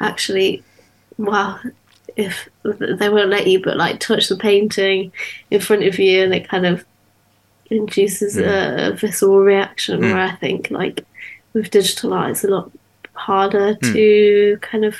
actually 0.00 0.64
wow 1.18 1.60
if 2.16 2.48
they 2.64 3.08
won't 3.08 3.28
let 3.30 3.46
you 3.46 3.62
but 3.62 3.76
like 3.76 4.00
touch 4.00 4.28
the 4.28 4.36
painting 4.36 5.12
in 5.50 5.60
front 5.60 5.84
of 5.84 5.98
you 5.98 6.24
and 6.24 6.34
it 6.34 6.48
kind 6.48 6.66
of 6.66 6.84
induces 7.70 8.36
a, 8.38 8.88
a 8.88 8.92
visceral 8.92 9.40
reaction 9.40 10.00
Mm. 10.00 10.12
where 10.12 10.24
I 10.24 10.34
think 10.36 10.70
like 10.70 11.04
with 11.52 11.70
digital 11.70 12.12
art 12.14 12.30
it's 12.30 12.44
a 12.44 12.48
lot 12.48 12.70
harder 13.14 13.74
to 13.76 14.58
kind 14.62 14.84
of 14.84 14.96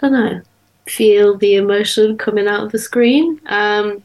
I 0.00 0.08
don't 0.08 0.12
know 0.12 0.40
feel 0.86 1.36
the 1.38 1.54
emotion 1.56 2.18
coming 2.18 2.46
out 2.46 2.62
of 2.64 2.70
the 2.72 2.78
screen. 2.78 3.40
Um, 3.46 4.02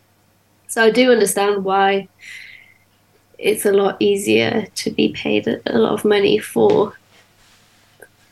so 0.67 0.83
I 0.83 0.91
do 0.91 1.11
understand 1.11 1.65
why 1.65 2.07
it's 3.37 3.65
a 3.65 3.71
lot 3.73 3.97
easier 3.99 4.65
to 4.75 4.91
be 4.91 5.09
paid 5.09 5.47
a 5.47 5.59
a 5.65 5.77
lot 5.77 5.93
of 5.93 6.05
money 6.05 6.37
for 6.39 6.93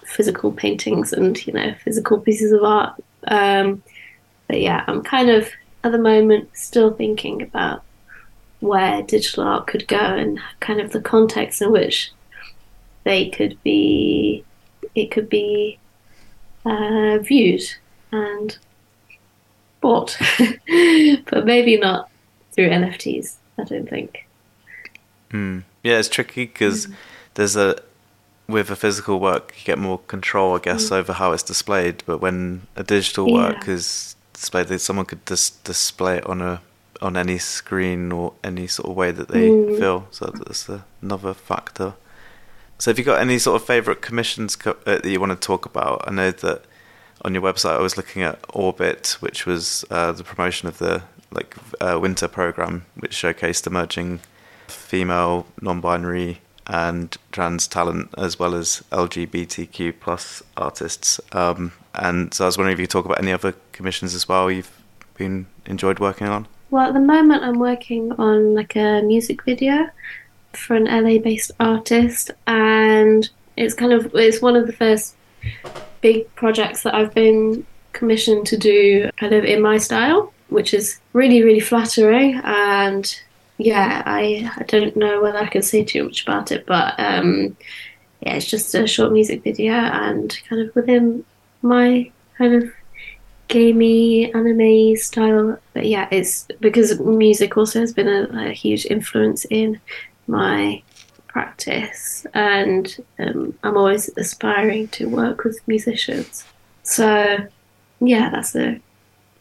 physical 0.06 0.52
paintings 0.52 1.14
and 1.14 1.46
you 1.46 1.54
know 1.54 1.74
physical 1.84 2.20
pieces 2.20 2.52
of 2.52 2.64
art. 2.64 2.94
Um, 3.28 3.84
but 4.48 4.62
yeah, 4.62 4.84
I'm 4.88 5.04
kind 5.04 5.30
of 5.30 5.50
at 5.84 5.92
the 5.92 5.98
moment 5.98 6.50
still 6.54 6.94
thinking 6.94 7.42
about 7.42 7.84
where 8.60 9.02
digital 9.04 9.44
art 9.44 9.68
could 9.68 9.88
go 9.88 9.98
and 9.98 10.40
kind 10.60 10.82
of 10.82 10.92
the 10.92 11.02
context 11.02 11.62
in 11.62 11.72
which 11.72 12.12
they 13.04 13.30
could 13.30 13.62
be 13.64 14.44
it 14.96 15.12
could 15.12 15.30
be 15.30 15.78
uh, 16.66 17.20
viewed 17.20 17.62
and 18.12 18.58
bought, 19.80 20.18
but 21.30 21.46
maybe 21.46 21.78
not 21.78 22.10
through 22.52 22.70
NFTs. 22.70 23.36
I 23.60 23.64
don't 23.64 23.90
think. 23.90 24.28
Hmm. 25.32 25.60
Yeah, 25.84 26.00
it's 26.00 26.10
tricky 26.10 26.46
because 26.46 26.88
there's 27.36 27.56
a 27.56 27.78
with 28.48 28.70
a 28.70 28.76
physical 28.76 29.20
work 29.20 29.54
you 29.58 29.64
get 29.66 29.78
more 29.78 30.00
control, 30.08 30.56
I 30.56 30.60
guess, 30.60 30.92
over 30.92 31.14
how 31.14 31.32
it's 31.34 31.44
displayed. 31.44 32.04
But 32.06 32.20
when 32.20 32.62
a 32.76 32.84
digital 32.84 33.32
work 33.32 33.66
Yeah. 33.68 33.74
is 33.74 34.16
displayed, 34.34 34.80
someone 34.82 35.06
could 35.06 35.26
just 35.26 35.64
display 35.64 36.18
it 36.18 36.26
on 36.26 36.42
a 36.42 36.62
on 37.00 37.16
any 37.16 37.38
screen 37.38 38.12
or 38.12 38.34
any 38.44 38.66
sort 38.66 38.90
of 38.90 38.96
way 38.96 39.12
that 39.12 39.28
they 39.28 39.50
Mm. 39.50 39.78
feel. 39.78 40.08
So 40.10 40.34
that's 40.36 40.68
another 41.02 41.36
factor. 41.36 41.94
So, 42.80 42.90
have 42.90 42.98
you 42.98 43.06
got 43.06 43.22
any 43.22 43.38
sort 43.38 43.62
of 43.62 43.68
favorite 43.68 44.02
commissions 44.02 44.56
co- 44.56 44.78
uh, 44.86 44.96
that 44.98 45.06
you 45.06 45.20
want 45.20 45.32
to 45.40 45.48
talk 45.48 45.66
about? 45.68 46.04
I 46.08 46.12
know 46.12 46.32
that 46.32 46.64
on 47.24 47.34
your 47.36 47.44
website 47.44 47.76
I 47.78 47.82
was 47.82 47.98
looking 47.98 48.24
at 48.24 48.40
Orbit, 48.54 49.18
which 49.20 49.46
was 49.46 49.86
uh, 49.92 50.12
the 50.12 50.24
promotion 50.24 50.68
of 50.68 50.80
the 50.80 51.04
like 51.32 51.56
uh, 51.82 52.00
winter 52.02 52.28
program, 52.28 52.86
which 52.96 53.12
showcased 53.16 53.68
emerging 53.68 54.20
female, 54.68 55.46
non-binary, 55.62 56.42
and 56.68 57.16
trans 57.32 57.68
talent, 57.68 58.14
as 58.18 58.38
well 58.38 58.54
as 58.54 58.84
LGBTQ 58.92 59.96
plus 60.00 60.44
artists. 60.56 61.20
Um, 61.32 61.72
and 61.96 62.34
so, 62.34 62.46
I 62.46 62.48
was 62.48 62.58
wondering 62.58 62.74
if 62.74 62.80
you 62.80 62.86
could 62.86 62.92
talk 62.92 63.06
about 63.06 63.20
any 63.20 63.32
other 63.32 63.56
commissions 63.72 64.14
as 64.14 64.28
well 64.28 64.52
you've 64.52 64.72
been 65.16 65.48
enjoyed 65.66 66.00
working 66.00 66.28
on. 66.28 66.48
Well, 66.70 66.88
at 66.88 66.94
the 66.94 67.00
moment, 67.00 67.44
I'm 67.44 67.60
working 67.60 68.12
on 68.14 68.54
like 68.54 68.76
a 68.76 69.02
music 69.02 69.44
video 69.44 69.90
for 70.54 70.76
an 70.76 70.86
LA-based 70.86 71.52
artist, 71.60 72.32
and 72.46 73.30
it's 73.56 73.74
kind 73.74 73.94
of 73.94 74.14
it's 74.14 74.42
one 74.42 74.56
of 74.56 74.68
the 74.68 74.74
first 74.74 75.16
big 76.02 76.34
projects 76.36 76.84
that 76.84 76.94
I've 76.94 77.14
been 77.14 77.66
commissioned 77.94 78.46
to 78.48 78.58
do, 78.58 79.10
kind 79.18 79.34
of 79.34 79.46
in 79.46 79.62
my 79.62 79.78
style, 79.78 80.34
which 80.50 80.74
is 80.74 81.00
really 81.14 81.42
really 81.42 81.62
flattering. 81.62 82.42
And 82.44 83.20
yeah, 83.58 84.04
I 84.06 84.52
I 84.58 84.64
don't 84.64 84.96
know 84.96 85.22
whether 85.22 85.40
I 85.40 85.48
can 85.48 85.62
say 85.62 85.84
too 85.84 86.06
much 86.06 86.24
about 86.24 86.52
it, 86.52 86.66
but 86.66 86.96
um, 87.00 87.58
yeah, 88.22 88.36
it's 88.36 88.46
just 88.46 88.74
a 88.76 88.88
short 88.88 89.12
music 89.12 89.44
video 89.44 89.74
and 89.74 90.38
kind 90.48 90.62
of 90.62 90.76
within 90.76 91.26
my 91.62 92.12
kind 92.38 92.64
of 92.64 92.72
gamey 93.48 94.34
anime 94.34 94.96
style. 94.98 95.58
But 95.74 95.86
yeah, 95.86 96.08
it's 96.12 96.48
because 96.60 97.00
music 97.00 97.58
also 97.58 97.80
has 97.80 97.94
been 97.94 98.08
a, 98.08 98.50
a 98.50 98.52
huge 98.52 98.86
influence 98.86 99.46
in 99.46 99.80
my 100.28 100.82
practice, 101.28 102.26
and 102.34 102.96
um, 103.20 103.58
I'm 103.64 103.78
always 103.78 104.10
aspiring 104.18 104.88
to 104.90 105.10
work 105.10 105.44
with 105.44 105.60
musicians. 105.68 106.46
So 106.84 107.38
yeah, 108.00 108.30
that's 108.30 108.56
a 108.56 108.80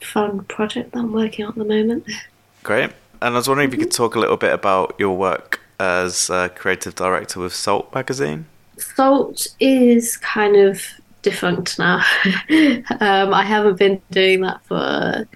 fun 0.01 0.45
project 0.45 0.93
that 0.93 1.01
I'm 1.01 1.13
working 1.13 1.45
on 1.45 1.53
at 1.53 1.59
the 1.59 1.65
moment. 1.65 2.07
Great. 2.63 2.91
And 3.23 3.35
I 3.35 3.39
was 3.39 3.49
wondering 3.49 3.69
if 3.69 3.75
you 3.75 3.81
could 3.81 3.93
talk 3.93 4.15
a 4.15 4.19
little 4.19 4.37
bit 4.37 4.53
about 4.53 4.95
your 4.99 5.17
work 5.17 5.61
as 5.79 6.31
a 6.31 6.49
creative 6.49 6.95
director 6.95 7.41
with 7.41 7.55
Salt 7.55 7.95
magazine. 7.95 8.47
Salt 8.79 9.47
is 9.59 10.17
kind 10.19 10.57
of 10.57 10.83
defunct 11.23 11.79
now. 11.79 12.03
um, 13.01 13.35
I 13.35 13.43
haven't 13.45 13.79
been 13.79 14.01
doing 14.11 14.43
that 14.43 14.65
for. 14.67 15.27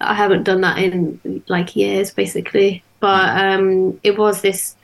I 0.00 0.14
haven't 0.14 0.42
done 0.42 0.60
that 0.60 0.78
in 0.78 1.42
like 1.48 1.76
years, 1.76 2.12
basically. 2.12 2.82
But 3.00 3.38
um, 3.38 4.00
it 4.02 4.18
was 4.18 4.42
this 4.42 4.74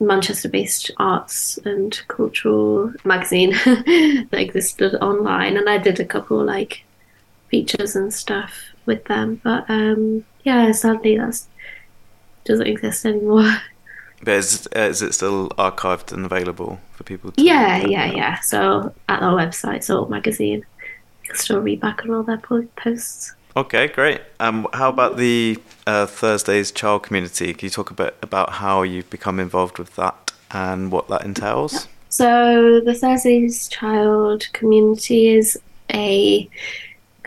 Manchester-based 0.00 0.90
arts 0.98 1.58
and 1.64 2.00
cultural 2.08 2.92
magazine 3.04 3.50
that 3.64 4.28
existed 4.32 4.94
online, 4.96 5.56
and 5.56 5.68
I 5.68 5.78
did 5.78 6.00
a 6.00 6.04
couple 6.04 6.42
like 6.42 6.84
features 7.48 7.96
and 7.96 8.12
stuff 8.12 8.54
with 8.86 9.04
them. 9.06 9.40
But 9.42 9.68
um, 9.68 10.24
yeah, 10.44 10.72
sadly, 10.72 11.16
that 11.16 11.42
doesn't 12.44 12.66
exist 12.66 13.04
anymore. 13.06 13.56
But 14.22 14.34
is, 14.34 14.66
uh, 14.74 14.78
is 14.80 15.02
it 15.02 15.12
still 15.12 15.50
archived 15.50 16.10
and 16.10 16.24
available 16.24 16.80
for 16.92 17.04
people 17.04 17.32
to 17.32 17.42
Yeah, 17.42 17.86
yeah, 17.86 18.06
yeah. 18.06 18.40
So 18.40 18.94
at 19.06 19.22
our 19.22 19.34
website, 19.34 19.84
Salt 19.84 20.08
Magazine, 20.08 20.64
you 21.22 21.28
can 21.28 21.36
still 21.36 21.60
read 21.60 21.80
back 21.80 22.02
on 22.04 22.10
all 22.10 22.22
their 22.22 22.38
po- 22.38 22.66
posts. 22.74 23.34
Okay, 23.54 23.86
great. 23.86 24.22
Um, 24.40 24.66
how 24.72 24.88
about 24.88 25.18
the 25.18 25.58
uh, 25.86 26.06
Thursdays 26.06 26.72
Child 26.72 27.02
Community? 27.02 27.52
Can 27.52 27.66
you 27.66 27.70
talk 27.70 27.90
a 27.90 27.94
bit 27.94 28.16
about 28.22 28.50
how 28.50 28.82
you've 28.82 29.10
become 29.10 29.38
involved 29.38 29.78
with 29.78 29.94
that 29.96 30.32
and 30.50 30.90
what 30.90 31.08
that 31.08 31.24
entails? 31.24 31.86
So 32.08 32.80
the 32.80 32.94
Thursdays 32.94 33.68
Child 33.68 34.48
Community 34.54 35.28
is 35.28 35.60
a 35.92 36.48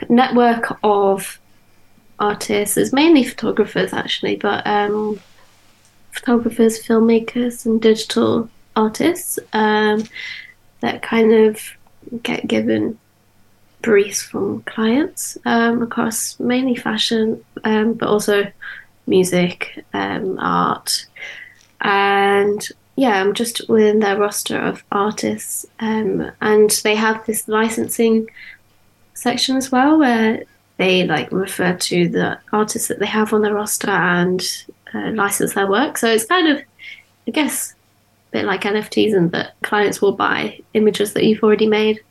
network 0.09 0.77
of 0.83 1.39
artists. 2.19 2.77
It's 2.77 2.93
mainly 2.93 3.23
photographers, 3.23 3.93
actually, 3.93 4.35
but 4.37 4.65
um, 4.65 5.19
photographers, 6.11 6.83
filmmakers, 6.83 7.65
and 7.65 7.81
digital 7.81 8.49
artists 8.75 9.39
um, 9.53 10.03
that 10.81 11.01
kind 11.01 11.33
of 11.33 11.61
get 12.23 12.47
given 12.47 12.97
briefs 13.81 14.21
from 14.21 14.61
clients 14.63 15.37
um, 15.45 15.81
across 15.81 16.39
mainly 16.39 16.75
fashion, 16.75 17.43
um, 17.63 17.93
but 17.93 18.09
also 18.09 18.51
music, 19.05 19.83
um, 19.93 20.37
art, 20.39 21.05
and 21.81 22.67
yeah, 22.95 23.21
I'm 23.21 23.35
just 23.35 23.69
within 23.69 23.99
their 23.99 24.17
roster 24.17 24.57
of 24.57 24.83
artists, 24.91 25.65
um, 25.79 26.31
and 26.41 26.69
they 26.83 26.95
have 26.95 27.25
this 27.25 27.47
licensing 27.47 28.27
section 29.13 29.55
as 29.55 29.71
well 29.71 29.97
where 29.97 30.43
they 30.77 31.05
like 31.05 31.31
refer 31.31 31.75
to 31.75 32.07
the 32.07 32.39
artists 32.51 32.87
that 32.87 32.99
they 32.99 33.05
have 33.05 33.33
on 33.33 33.41
their 33.41 33.53
roster 33.53 33.89
and 33.89 34.41
uh, 34.93 35.11
license 35.11 35.53
their 35.53 35.67
work. 35.67 35.97
So 35.97 36.07
it's 36.07 36.25
kind 36.25 36.47
of, 36.47 36.61
I 37.27 37.31
guess, 37.31 37.73
a 37.73 38.31
bit 38.31 38.45
like 38.45 38.61
NFTs 38.61 39.15
and 39.15 39.31
that 39.31 39.53
clients 39.63 40.01
will 40.01 40.13
buy 40.13 40.61
images 40.73 41.13
that 41.13 41.23
you've 41.23 41.43
already 41.43 41.67
made 41.67 42.01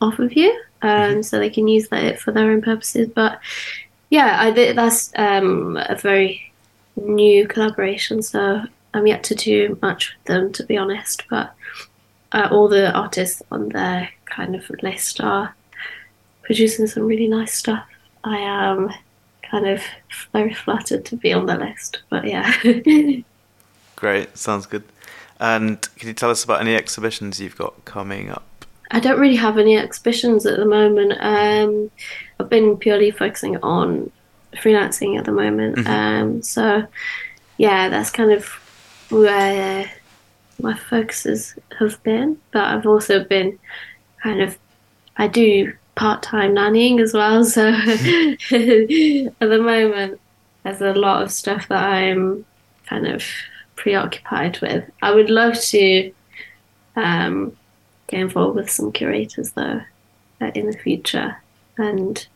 off 0.00 0.18
of 0.18 0.32
you, 0.34 0.50
um, 0.82 0.90
mm-hmm. 0.90 1.22
so 1.22 1.38
they 1.38 1.50
can 1.50 1.68
use 1.68 1.88
that 1.88 2.18
for 2.18 2.32
their 2.32 2.50
own 2.50 2.62
purposes. 2.62 3.08
But 3.14 3.40
yeah, 4.10 4.38
I 4.40 4.52
think 4.52 4.76
that's 4.76 5.12
um, 5.16 5.76
a 5.76 5.96
very 5.96 6.52
new 6.96 7.46
collaboration. 7.46 8.22
So 8.22 8.62
I'm 8.94 9.06
yet 9.06 9.24
to 9.24 9.34
do 9.34 9.78
much 9.82 10.14
with 10.14 10.24
them, 10.26 10.52
to 10.54 10.64
be 10.64 10.76
honest. 10.76 11.24
But 11.28 11.54
uh, 12.32 12.48
all 12.50 12.68
the 12.68 12.92
artists 12.92 13.42
on 13.50 13.68
their 13.70 14.10
kind 14.24 14.54
of 14.54 14.68
list 14.82 15.20
are 15.20 15.54
producing 16.42 16.86
some 16.86 17.04
really 17.04 17.28
nice 17.28 17.54
stuff. 17.54 17.86
I 18.26 18.38
am 18.38 18.92
kind 19.42 19.68
of 19.68 19.82
very 20.32 20.52
flattered 20.52 21.04
to 21.06 21.16
be 21.16 21.32
on 21.32 21.46
the 21.46 21.56
list, 21.56 22.02
but 22.10 22.26
yeah. 22.26 22.52
Great, 23.96 24.36
sounds 24.36 24.66
good. 24.66 24.82
And 25.38 25.80
can 25.96 26.08
you 26.08 26.14
tell 26.14 26.30
us 26.30 26.42
about 26.42 26.60
any 26.60 26.74
exhibitions 26.74 27.40
you've 27.40 27.56
got 27.56 27.84
coming 27.84 28.28
up? 28.30 28.66
I 28.90 28.98
don't 28.98 29.20
really 29.20 29.36
have 29.36 29.58
any 29.58 29.76
exhibitions 29.76 30.44
at 30.44 30.58
the 30.58 30.64
moment. 30.64 31.14
Um, 31.20 31.90
I've 32.40 32.48
been 32.48 32.76
purely 32.76 33.12
focusing 33.12 33.56
on 33.58 34.10
freelancing 34.54 35.18
at 35.18 35.24
the 35.24 35.32
moment. 35.32 35.76
Mm-hmm. 35.76 35.88
Um, 35.88 36.42
so, 36.42 36.86
yeah, 37.58 37.88
that's 37.88 38.10
kind 38.10 38.32
of 38.32 38.46
where 39.10 39.88
my 40.60 40.76
focuses 40.76 41.56
have 41.78 42.02
been. 42.02 42.38
But 42.50 42.64
I've 42.64 42.86
also 42.86 43.22
been 43.22 43.58
kind 44.22 44.40
of, 44.40 44.58
I 45.16 45.28
do 45.28 45.72
part 45.96 46.22
time 46.22 46.54
nannying 46.54 47.00
as 47.00 47.12
well. 47.12 47.44
So, 47.44 47.68
at 47.68 48.38
the 48.48 49.30
moment, 49.40 50.20
there's 50.62 50.80
a 50.80 50.92
lot 50.92 51.22
of 51.22 51.32
stuff 51.32 51.66
that 51.68 51.82
I'm 51.82 52.44
kind 52.86 53.08
of 53.08 53.24
preoccupied 53.74 54.60
with. 54.60 54.88
I 55.02 55.12
would 55.12 55.30
love 55.30 55.60
to 55.60 56.12
um, 56.94 57.56
get 58.06 58.20
involved 58.20 58.56
with 58.56 58.70
some 58.70 58.92
curators 58.92 59.50
though 59.52 59.80
uh, 60.40 60.50
in 60.54 60.66
the 60.66 60.78
future, 60.78 61.36
and 61.76 62.26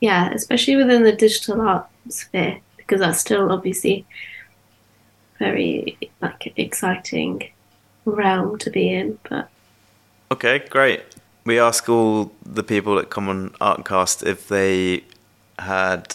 yeah, 0.00 0.32
especially 0.32 0.76
within 0.76 1.04
the 1.04 1.12
digital 1.12 1.60
art 1.60 1.86
sphere 2.08 2.58
because 2.76 3.00
that's 3.00 3.20
still 3.20 3.52
obviously 3.52 4.04
very 5.38 5.96
like 6.20 6.52
exciting 6.56 7.50
realm 8.04 8.58
to 8.58 8.70
be 8.70 8.92
in. 8.92 9.18
But 9.28 9.48
okay, 10.30 10.58
great. 10.58 11.02
We 11.44 11.58
ask 11.58 11.88
all 11.88 12.32
the 12.44 12.62
people 12.62 12.94
that 12.96 13.10
come 13.10 13.28
on 13.28 13.50
Artcast 13.60 14.24
if 14.24 14.48
they 14.48 15.04
had 15.58 16.14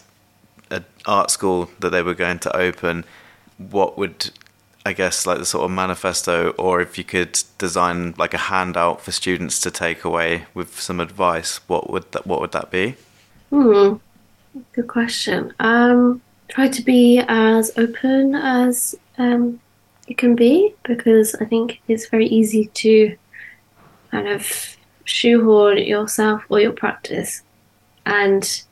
an 0.72 0.86
art 1.06 1.32
school 1.32 1.70
that 1.80 1.90
they 1.90 2.02
were 2.02 2.13
going 2.13 2.40
to 2.40 2.56
open. 2.56 3.04
What 3.58 3.98
would 3.98 4.32
I 4.86 4.94
guess 4.94 5.26
like 5.26 5.38
the 5.38 5.46
sort 5.46 5.66
of 5.66 5.72
manifesto, 5.72 6.52
or 6.52 6.80
if 6.80 6.98
you 6.98 7.04
could 7.04 7.38
design 7.58 8.13
like 8.18 8.34
a 8.34 8.38
handout 8.38 9.02
for 9.02 9.12
students 9.12 9.60
to 9.60 9.70
take 9.70 10.06
away 10.06 10.46
with 10.54 10.80
some 10.80 11.02
advice, 11.02 11.60
what 11.68 11.90
would 11.90 12.10
that 12.13 12.26
what 12.26 12.40
would 12.40 12.54
that 12.54 12.72
be? 12.72 12.96
Hmm, 13.50 13.96
good 14.72 14.88
question. 14.88 15.54
Um, 15.60 16.22
try 16.48 16.70
to 16.70 16.82
be 16.82 17.22
as 17.28 17.72
open 17.76 18.34
as 18.36 18.96
um, 19.18 19.60
you 20.08 20.16
can 20.16 20.36
be 20.36 20.74
because 20.84 21.36
I 21.36 21.44
think 21.44 21.82
it's 21.90 22.08
very 22.08 22.28
easy 22.28 22.68
to 22.76 23.18
kind 24.12 24.30
of 24.30 24.77
shoehorn 25.08 25.78
yourself 25.78 26.43
or 26.50 26.60
your 26.60 26.74
practice 26.74 27.41
and 28.06 28.63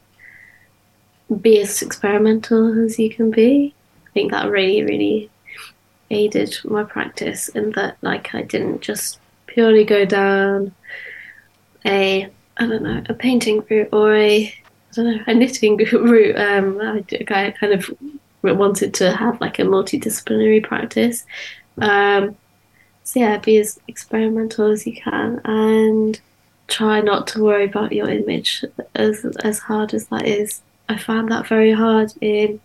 be 1.42 1.62
as 1.62 1.82
experimental 1.82 2.84
as 2.84 3.00
you 3.00 3.10
can 3.10 3.32
be. 3.32 3.74
I 4.08 4.12
think 4.12 4.32
that 4.32 4.50
really, 4.50 4.84
really 4.84 5.30
aided 6.12 6.58
my 6.66 6.84
practice 6.84 7.48
in 7.50 7.72
that 7.72 7.98
like 8.02 8.36
I 8.36 8.44
didn't 8.44 8.82
just 8.82 9.20
purely 9.48 9.84
go 9.84 10.06
down 10.06 10.76
a 11.86 12.30
I 12.58 12.68
don't 12.68 12.84
know 12.84 13.02
a 13.10 13.14
painting 13.14 13.66
route 13.70 13.90
or 13.92 14.14
a 14.14 14.46
I 14.46 14.54
don't 14.94 15.06
know 15.06 15.24
a 15.26 15.34
knitting 15.34 15.78
route. 15.94 16.36
Um, 16.38 16.80
I, 16.82 17.04
I 17.34 17.52
kind 17.52 17.74
of 17.74 17.90
wanted 18.44 18.94
to 18.96 19.16
have 19.16 19.40
like 19.42 19.58
a 19.58 19.64
multidisciplinary 19.64 20.64
practice. 20.64 21.26
Um, 21.80 22.36
so 23.06 23.20
yeah, 23.20 23.38
be 23.38 23.58
as 23.60 23.80
experimental 23.88 24.72
as 24.72 24.86
you 24.86 24.94
can 24.94 25.40
and 25.46 26.20
try 26.68 27.00
not 27.02 27.28
to 27.28 27.44
worry 27.44 27.66
about 27.66 27.94
your 27.94 28.10
image 28.10 28.66
as 28.96 29.24
as 29.44 29.60
hard 29.60 29.94
as 29.94 30.08
that 30.08 30.28
is. 30.28 30.62
I 30.90 30.98
found 30.98 31.32
that 31.32 31.48
very 31.48 31.72
hard 31.72 32.14
in 32.20 32.60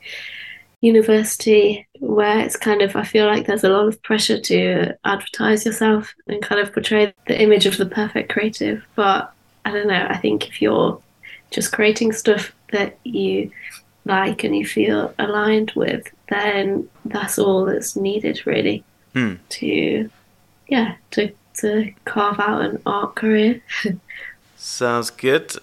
university 0.80 1.86
where 1.98 2.38
it's 2.38 2.56
kind 2.56 2.80
of 2.80 2.96
I 2.96 3.04
feel 3.04 3.26
like 3.26 3.46
there's 3.46 3.64
a 3.64 3.68
lot 3.68 3.86
of 3.86 4.02
pressure 4.02 4.40
to 4.40 4.96
advertise 5.04 5.66
yourself 5.66 6.14
and 6.26 6.42
kind 6.42 6.60
of 6.60 6.72
portray 6.72 7.12
the 7.26 7.40
image 7.40 7.66
of 7.66 7.76
the 7.76 7.86
perfect 7.86 8.32
creative. 8.32 8.82
But 8.94 9.30
I 9.66 9.72
don't 9.72 9.88
know, 9.88 10.06
I 10.08 10.16
think 10.16 10.48
if 10.48 10.62
you're 10.62 11.00
just 11.50 11.70
creating 11.70 12.12
stuff 12.12 12.54
that 12.72 12.96
you 13.04 13.50
like 14.06 14.42
and 14.42 14.56
you 14.56 14.64
feel 14.64 15.14
aligned 15.18 15.72
with, 15.72 16.08
then 16.30 16.88
that's 17.04 17.38
all 17.38 17.66
that's 17.66 17.94
needed 17.94 18.46
really 18.46 18.82
hmm. 19.12 19.34
to 19.50 20.08
yeah, 20.70 20.94
to 21.10 21.32
to 21.58 21.92
carve 22.06 22.40
out 22.40 22.62
an 22.62 22.80
art 22.86 23.16
career. 23.16 23.62
Sounds 24.56 25.10
good. 25.10 25.54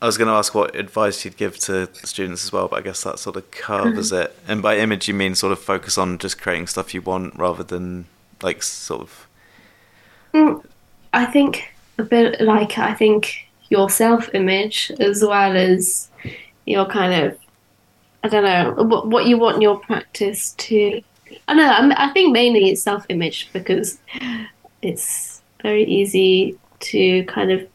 I 0.00 0.06
was 0.06 0.18
going 0.18 0.28
to 0.28 0.34
ask 0.34 0.54
what 0.54 0.76
advice 0.76 1.24
you'd 1.24 1.36
give 1.36 1.58
to 1.60 1.88
students 1.94 2.44
as 2.44 2.52
well, 2.52 2.68
but 2.68 2.78
I 2.78 2.82
guess 2.82 3.02
that 3.04 3.18
sort 3.18 3.36
of 3.36 3.50
covers 3.50 4.12
mm-hmm. 4.12 4.24
it. 4.24 4.38
And 4.46 4.60
by 4.62 4.76
image, 4.76 5.08
you 5.08 5.14
mean 5.14 5.34
sort 5.34 5.52
of 5.52 5.58
focus 5.58 5.96
on 5.96 6.18
just 6.18 6.40
creating 6.40 6.66
stuff 6.66 6.92
you 6.92 7.00
want 7.00 7.36
rather 7.36 7.62
than 7.62 8.06
like 8.42 8.62
sort 8.62 9.00
of. 9.02 9.26
Mm, 10.34 10.64
I 11.12 11.24
think 11.24 11.72
a 11.98 12.02
bit 12.02 12.40
like 12.40 12.76
I 12.76 12.92
think 12.94 13.48
your 13.70 13.88
self 13.88 14.28
image 14.34 14.92
as 15.00 15.22
well 15.22 15.56
as 15.56 16.10
your 16.66 16.84
kind 16.86 17.24
of 17.24 17.38
I 18.22 18.28
don't 18.28 18.44
know 18.44 18.84
what 18.84 19.06
what 19.08 19.26
you 19.26 19.38
want 19.38 19.62
your 19.62 19.78
practice 19.78 20.52
to. 20.52 21.02
I 21.48 21.54
know. 21.54 21.92
I 21.96 22.10
think 22.12 22.32
mainly 22.32 22.70
it's 22.70 22.82
self 22.82 23.06
image 23.08 23.50
because 23.52 23.98
it's 24.82 25.42
very 25.62 25.84
easy 25.84 26.58
to 26.80 27.24
kind 27.24 27.50
of 27.50 27.66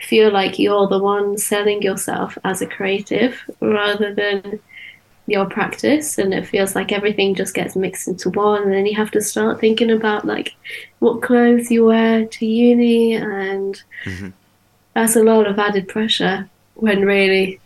feel 0.00 0.30
like 0.30 0.58
you're 0.58 0.88
the 0.88 0.98
one 0.98 1.38
selling 1.38 1.82
yourself 1.82 2.36
as 2.44 2.60
a 2.60 2.66
creative 2.66 3.40
rather 3.60 4.14
than 4.14 4.60
your 5.26 5.46
practice 5.46 6.18
and 6.18 6.34
it 6.34 6.46
feels 6.46 6.74
like 6.74 6.92
everything 6.92 7.34
just 7.34 7.54
gets 7.54 7.74
mixed 7.74 8.06
into 8.06 8.28
one 8.30 8.62
and 8.64 8.72
then 8.72 8.84
you 8.84 8.94
have 8.94 9.10
to 9.10 9.22
start 9.22 9.58
thinking 9.58 9.90
about 9.90 10.26
like 10.26 10.54
what 10.98 11.22
clothes 11.22 11.70
you 11.70 11.86
wear 11.86 12.26
to 12.26 12.44
uni 12.44 13.14
and 13.14 13.82
mm-hmm. 14.04 14.28
that's 14.92 15.16
a 15.16 15.22
lot 15.22 15.46
of 15.46 15.58
added 15.58 15.88
pressure 15.88 16.48
when 16.74 17.06
really 17.06 17.58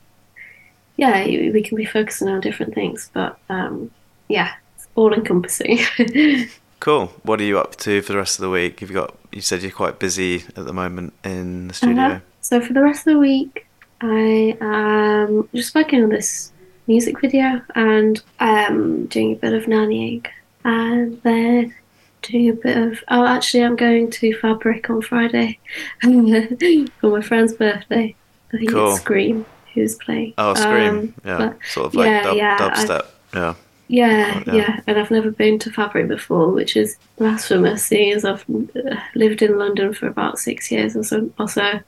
yeah 0.96 1.24
we 1.24 1.62
can 1.62 1.76
be 1.76 1.84
focusing 1.84 2.28
on 2.28 2.40
different 2.40 2.74
things 2.74 3.10
but 3.12 3.40
um, 3.48 3.90
yeah 4.28 4.52
all 4.98 5.12
encompassing 5.14 5.78
cool 6.80 7.06
what 7.22 7.40
are 7.40 7.44
you 7.44 7.58
up 7.58 7.76
to 7.76 8.02
for 8.02 8.12
the 8.12 8.18
rest 8.18 8.38
of 8.38 8.42
the 8.42 8.50
week 8.50 8.80
you've 8.80 8.92
got 8.92 9.14
you 9.32 9.40
said 9.40 9.62
you're 9.62 9.70
quite 9.70 9.98
busy 9.98 10.44
at 10.56 10.66
the 10.66 10.72
moment 10.72 11.12
in 11.24 11.68
the 11.68 11.74
studio 11.74 12.02
uh-huh. 12.02 12.20
So 12.48 12.62
for 12.62 12.72
the 12.72 12.82
rest 12.82 13.06
of 13.06 13.12
the 13.12 13.18
week, 13.18 13.66
I 14.00 14.56
am 14.58 15.48
just 15.54 15.74
working 15.74 16.02
on 16.02 16.08
this 16.08 16.50
music 16.86 17.20
video 17.20 17.60
and 17.74 18.22
um, 18.40 19.04
doing 19.04 19.32
a 19.32 19.36
bit 19.36 19.52
of 19.52 19.64
nannying, 19.64 20.26
and 20.64 21.20
then 21.24 21.74
doing 22.22 22.48
a 22.48 22.54
bit 22.54 22.78
of. 22.78 23.04
Oh, 23.08 23.26
actually, 23.26 23.64
I'm 23.64 23.76
going 23.76 24.10
to 24.12 24.34
Fabric 24.38 24.88
on 24.88 25.02
Friday 25.02 25.58
for 26.00 27.10
my 27.10 27.20
friend's 27.20 27.52
birthday. 27.52 28.14
I 28.54 28.56
think 28.56 28.70
cool. 28.70 28.94
it's 28.94 29.04
Skream 29.04 29.44
who's 29.74 29.96
playing. 29.96 30.32
Oh, 30.38 30.54
Skream! 30.56 30.88
Um, 30.88 31.14
yeah, 31.22 31.52
sort 31.70 31.88
of 31.88 31.94
like 31.96 32.06
yeah, 32.06 32.22
dub, 32.22 32.36
yeah, 32.38 32.58
dubstep. 32.58 33.06
Yeah. 33.34 33.54
Yeah, 33.88 34.42
yeah, 34.46 34.54
yeah, 34.54 34.80
and 34.86 34.98
I've 34.98 35.10
never 35.10 35.30
been 35.30 35.58
to 35.60 35.72
Fabric 35.72 36.08
before, 36.08 36.50
which 36.50 36.76
is 36.76 36.98
blasphemous, 37.16 37.84
seeing 37.84 38.12
as 38.12 38.24
I've 38.24 38.44
uh, 38.50 38.96
lived 39.14 39.40
in 39.40 39.58
London 39.58 39.94
for 39.94 40.06
about 40.06 40.38
six 40.38 40.70
years 40.70 40.94
or 40.94 41.02
so. 41.02 41.30
Or 41.38 41.48
so. 41.48 41.80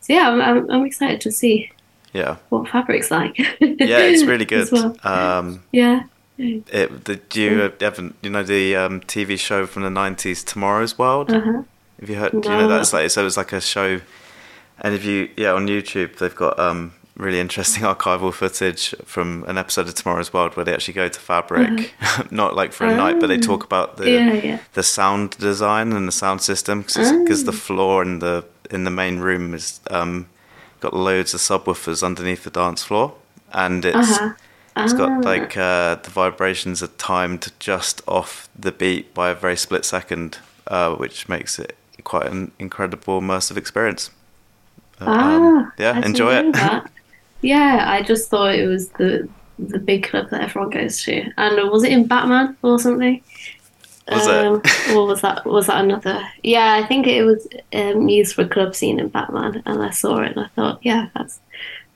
so 0.00 0.12
yeah, 0.12 0.30
I'm, 0.30 0.40
I'm, 0.40 0.70
I'm, 0.70 0.86
excited 0.86 1.22
to 1.22 1.32
see. 1.32 1.72
Yeah. 2.12 2.36
What 2.50 2.68
Fabric's 2.68 3.10
like. 3.10 3.38
yeah, 3.38 3.48
it's 3.60 4.22
really 4.26 4.44
good. 4.44 4.70
Well. 4.70 4.96
Um, 5.02 5.62
yeah. 5.72 6.04
It, 6.36 7.04
the, 7.04 7.16
do 7.16 7.40
you 7.40 7.72
haven't 7.80 8.16
you 8.20 8.28
know 8.28 8.42
the 8.42 8.76
um, 8.76 9.00
TV 9.00 9.38
show 9.38 9.66
from 9.66 9.82
the 9.82 9.90
nineties, 9.90 10.44
Tomorrow's 10.44 10.98
World? 10.98 11.30
Uh-huh. 11.30 11.62
Have 12.00 12.10
you 12.10 12.16
heard? 12.16 12.32
Do 12.32 12.50
you 12.50 12.56
know 12.56 12.68
that's 12.68 12.92
like 12.92 13.08
so? 13.10 13.22
It 13.22 13.24
was 13.24 13.36
like 13.36 13.52
a 13.52 13.60
show 13.60 14.00
And 14.80 14.94
if 14.94 15.04
you, 15.04 15.30
yeah, 15.36 15.52
on 15.52 15.66
YouTube, 15.66 16.16
they've 16.16 16.34
got 16.34 16.58
um, 16.58 16.92
really 17.16 17.38
interesting 17.40 17.82
archival 17.92 18.32
footage 18.32 18.94
from 19.04 19.44
an 19.46 19.56
episode 19.58 19.86
of 19.88 19.94
Tomorrow's 19.94 20.32
World 20.32 20.56
where 20.56 20.64
they 20.64 20.74
actually 20.74 20.94
go 20.94 21.08
to 21.08 21.20
Fabric, 21.20 21.94
not 22.30 22.54
like 22.56 22.72
for 22.72 22.86
a 22.86 22.94
night, 22.96 23.20
but 23.20 23.28
they 23.28 23.38
talk 23.38 23.64
about 23.64 23.96
the 23.96 24.04
Uh-huh. 24.18 24.32
Yeah, 24.34 24.42
yeah. 24.44 24.58
the 24.74 24.82
sound 24.82 25.30
design 25.38 25.92
and 25.92 26.08
the 26.08 26.12
sound 26.12 26.40
system 26.42 26.82
because 26.82 27.42
Oh. 27.42 27.46
the 27.46 27.52
floor 27.52 28.02
in 28.02 28.18
the 28.18 28.44
in 28.70 28.84
the 28.84 28.90
main 28.90 29.18
room 29.20 29.54
is 29.54 29.80
um, 29.90 30.26
got 30.80 30.94
loads 30.94 31.34
of 31.34 31.40
subwoofers 31.40 32.02
underneath 32.02 32.44
the 32.44 32.50
dance 32.50 32.82
floor, 32.82 33.14
and 33.52 33.84
it's 33.84 34.18
Uh-huh. 34.18 34.32
it's 34.76 34.92
got 34.94 35.10
Ah. 35.10 35.20
like 35.30 35.56
uh, 35.56 35.94
the 36.02 36.10
vibrations 36.10 36.82
are 36.82 36.88
timed 36.98 37.52
just 37.60 38.02
off 38.08 38.48
the 38.58 38.72
beat 38.72 39.14
by 39.14 39.28
a 39.30 39.34
very 39.34 39.56
split 39.56 39.84
second, 39.84 40.38
uh, 40.66 40.94
which 40.94 41.28
makes 41.28 41.58
it 41.58 41.76
quite 42.02 42.26
an 42.26 42.50
incredible 42.58 43.20
immersive 43.20 43.56
experience. 43.56 44.10
Uh, 45.00 45.04
Ah, 45.08 45.34
um, 45.36 45.72
yeah, 45.78 45.92
I 46.02 46.06
enjoy 46.06 46.32
it. 46.34 46.56
that. 47.44 47.48
yeah, 47.48 47.84
I 47.88 48.02
just 48.02 48.28
thought 48.30 48.54
it 48.54 48.66
was 48.66 48.88
the 48.90 49.28
the 49.58 49.78
big 49.78 50.02
club 50.04 50.30
that 50.30 50.42
everyone 50.42 50.70
goes 50.70 51.02
to. 51.04 51.30
And 51.36 51.70
was 51.70 51.84
it 51.84 51.92
in 51.92 52.06
Batman 52.06 52.56
or 52.62 52.78
something? 52.78 53.22
Was 54.08 54.26
it? 54.26 54.46
um, 54.46 54.62
or 54.96 55.06
was 55.06 55.20
that 55.22 55.46
was 55.46 55.66
that 55.68 55.84
another? 55.84 56.20
Yeah, 56.42 56.74
I 56.74 56.86
think 56.86 57.06
it 57.06 57.22
was 57.22 57.46
um, 57.72 58.08
used 58.08 58.34
for 58.34 58.42
a 58.42 58.48
club 58.48 58.74
scene 58.74 58.98
in 59.00 59.08
Batman, 59.08 59.62
and 59.64 59.82
I 59.82 59.90
saw 59.90 60.18
it 60.18 60.32
and 60.36 60.40
I 60.40 60.48
thought, 60.48 60.80
yeah, 60.82 61.08
that's 61.14 61.40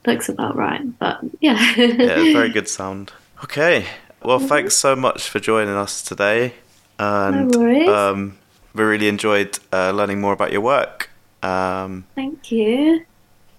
looks 0.07 0.29
about 0.29 0.57
right. 0.57 0.81
But 0.99 1.21
yeah, 1.41 1.61
yeah, 1.77 1.87
very 2.33 2.49
good 2.49 2.69
sound. 2.69 3.13
Okay, 3.45 3.85
well, 4.23 4.39
thanks 4.39 4.75
so 4.75 4.97
much 4.97 5.29
for 5.29 5.39
joining 5.39 5.75
us 5.75 6.03
today, 6.03 6.55
and 6.99 7.51
No 7.51 7.59
worries. 7.59 7.89
um, 7.89 8.39
we 8.75 8.85
really 8.85 9.09
enjoyed 9.09 9.59
uh, 9.73 9.91
learning 9.91 10.21
more 10.21 10.33
about 10.33 10.51
your 10.53 10.63
work. 10.63 11.11
Um, 11.43 12.07
Thank 12.15 12.51
you. 12.51 13.05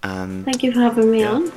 And 0.02 0.44
Thank 0.44 0.62
you 0.62 0.72
for 0.72 0.80
having 0.80 1.10
me 1.10 1.20
Yeah. 1.20 1.32
on. 1.32 1.50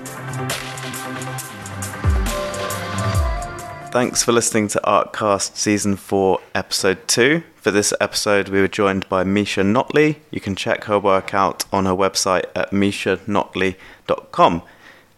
Thanks 3.92 4.24
for 4.24 4.32
listening 4.32 4.68
to 4.70 4.82
Artcast 4.84 5.56
Season 5.56 5.96
4, 5.96 6.40
Episode 6.56 7.08
2. 7.08 7.44
For 7.58 7.70
this 7.70 7.94
episode, 8.02 8.50
we 8.50 8.60
were 8.60 8.68
joined 8.68 9.08
by 9.08 9.24
Misha 9.24 9.62
Notley. 9.62 10.16
You 10.32 10.42
can 10.42 10.56
check 10.56 10.86
her 10.86 10.98
work 10.98 11.34
out 11.36 11.66
on 11.72 11.86
her 11.86 11.94
website 11.94 12.46
at 12.56 12.72
mishanotley.com. 12.72 14.62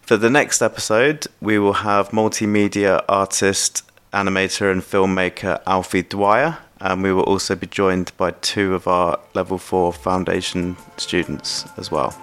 For 0.02 0.16
the 0.18 0.28
next 0.30 0.60
episode, 0.60 1.26
we 1.40 1.58
will 1.58 1.72
have 1.72 2.10
multimedia 2.10 3.02
artist, 3.08 3.82
animator, 4.12 4.70
and 4.70 4.82
filmmaker 4.82 5.60
Alfie 5.66 6.02
Dwyer. 6.02 6.58
And 6.78 7.02
we 7.02 7.12
will 7.14 7.22
also 7.22 7.54
be 7.56 7.66
joined 7.66 8.12
by 8.18 8.32
two 8.42 8.74
of 8.74 8.86
our 8.86 9.18
Level 9.34 9.56
4 9.56 9.90
Foundation 9.94 10.76
students 10.98 11.64
as 11.78 11.90
well. 11.90 12.14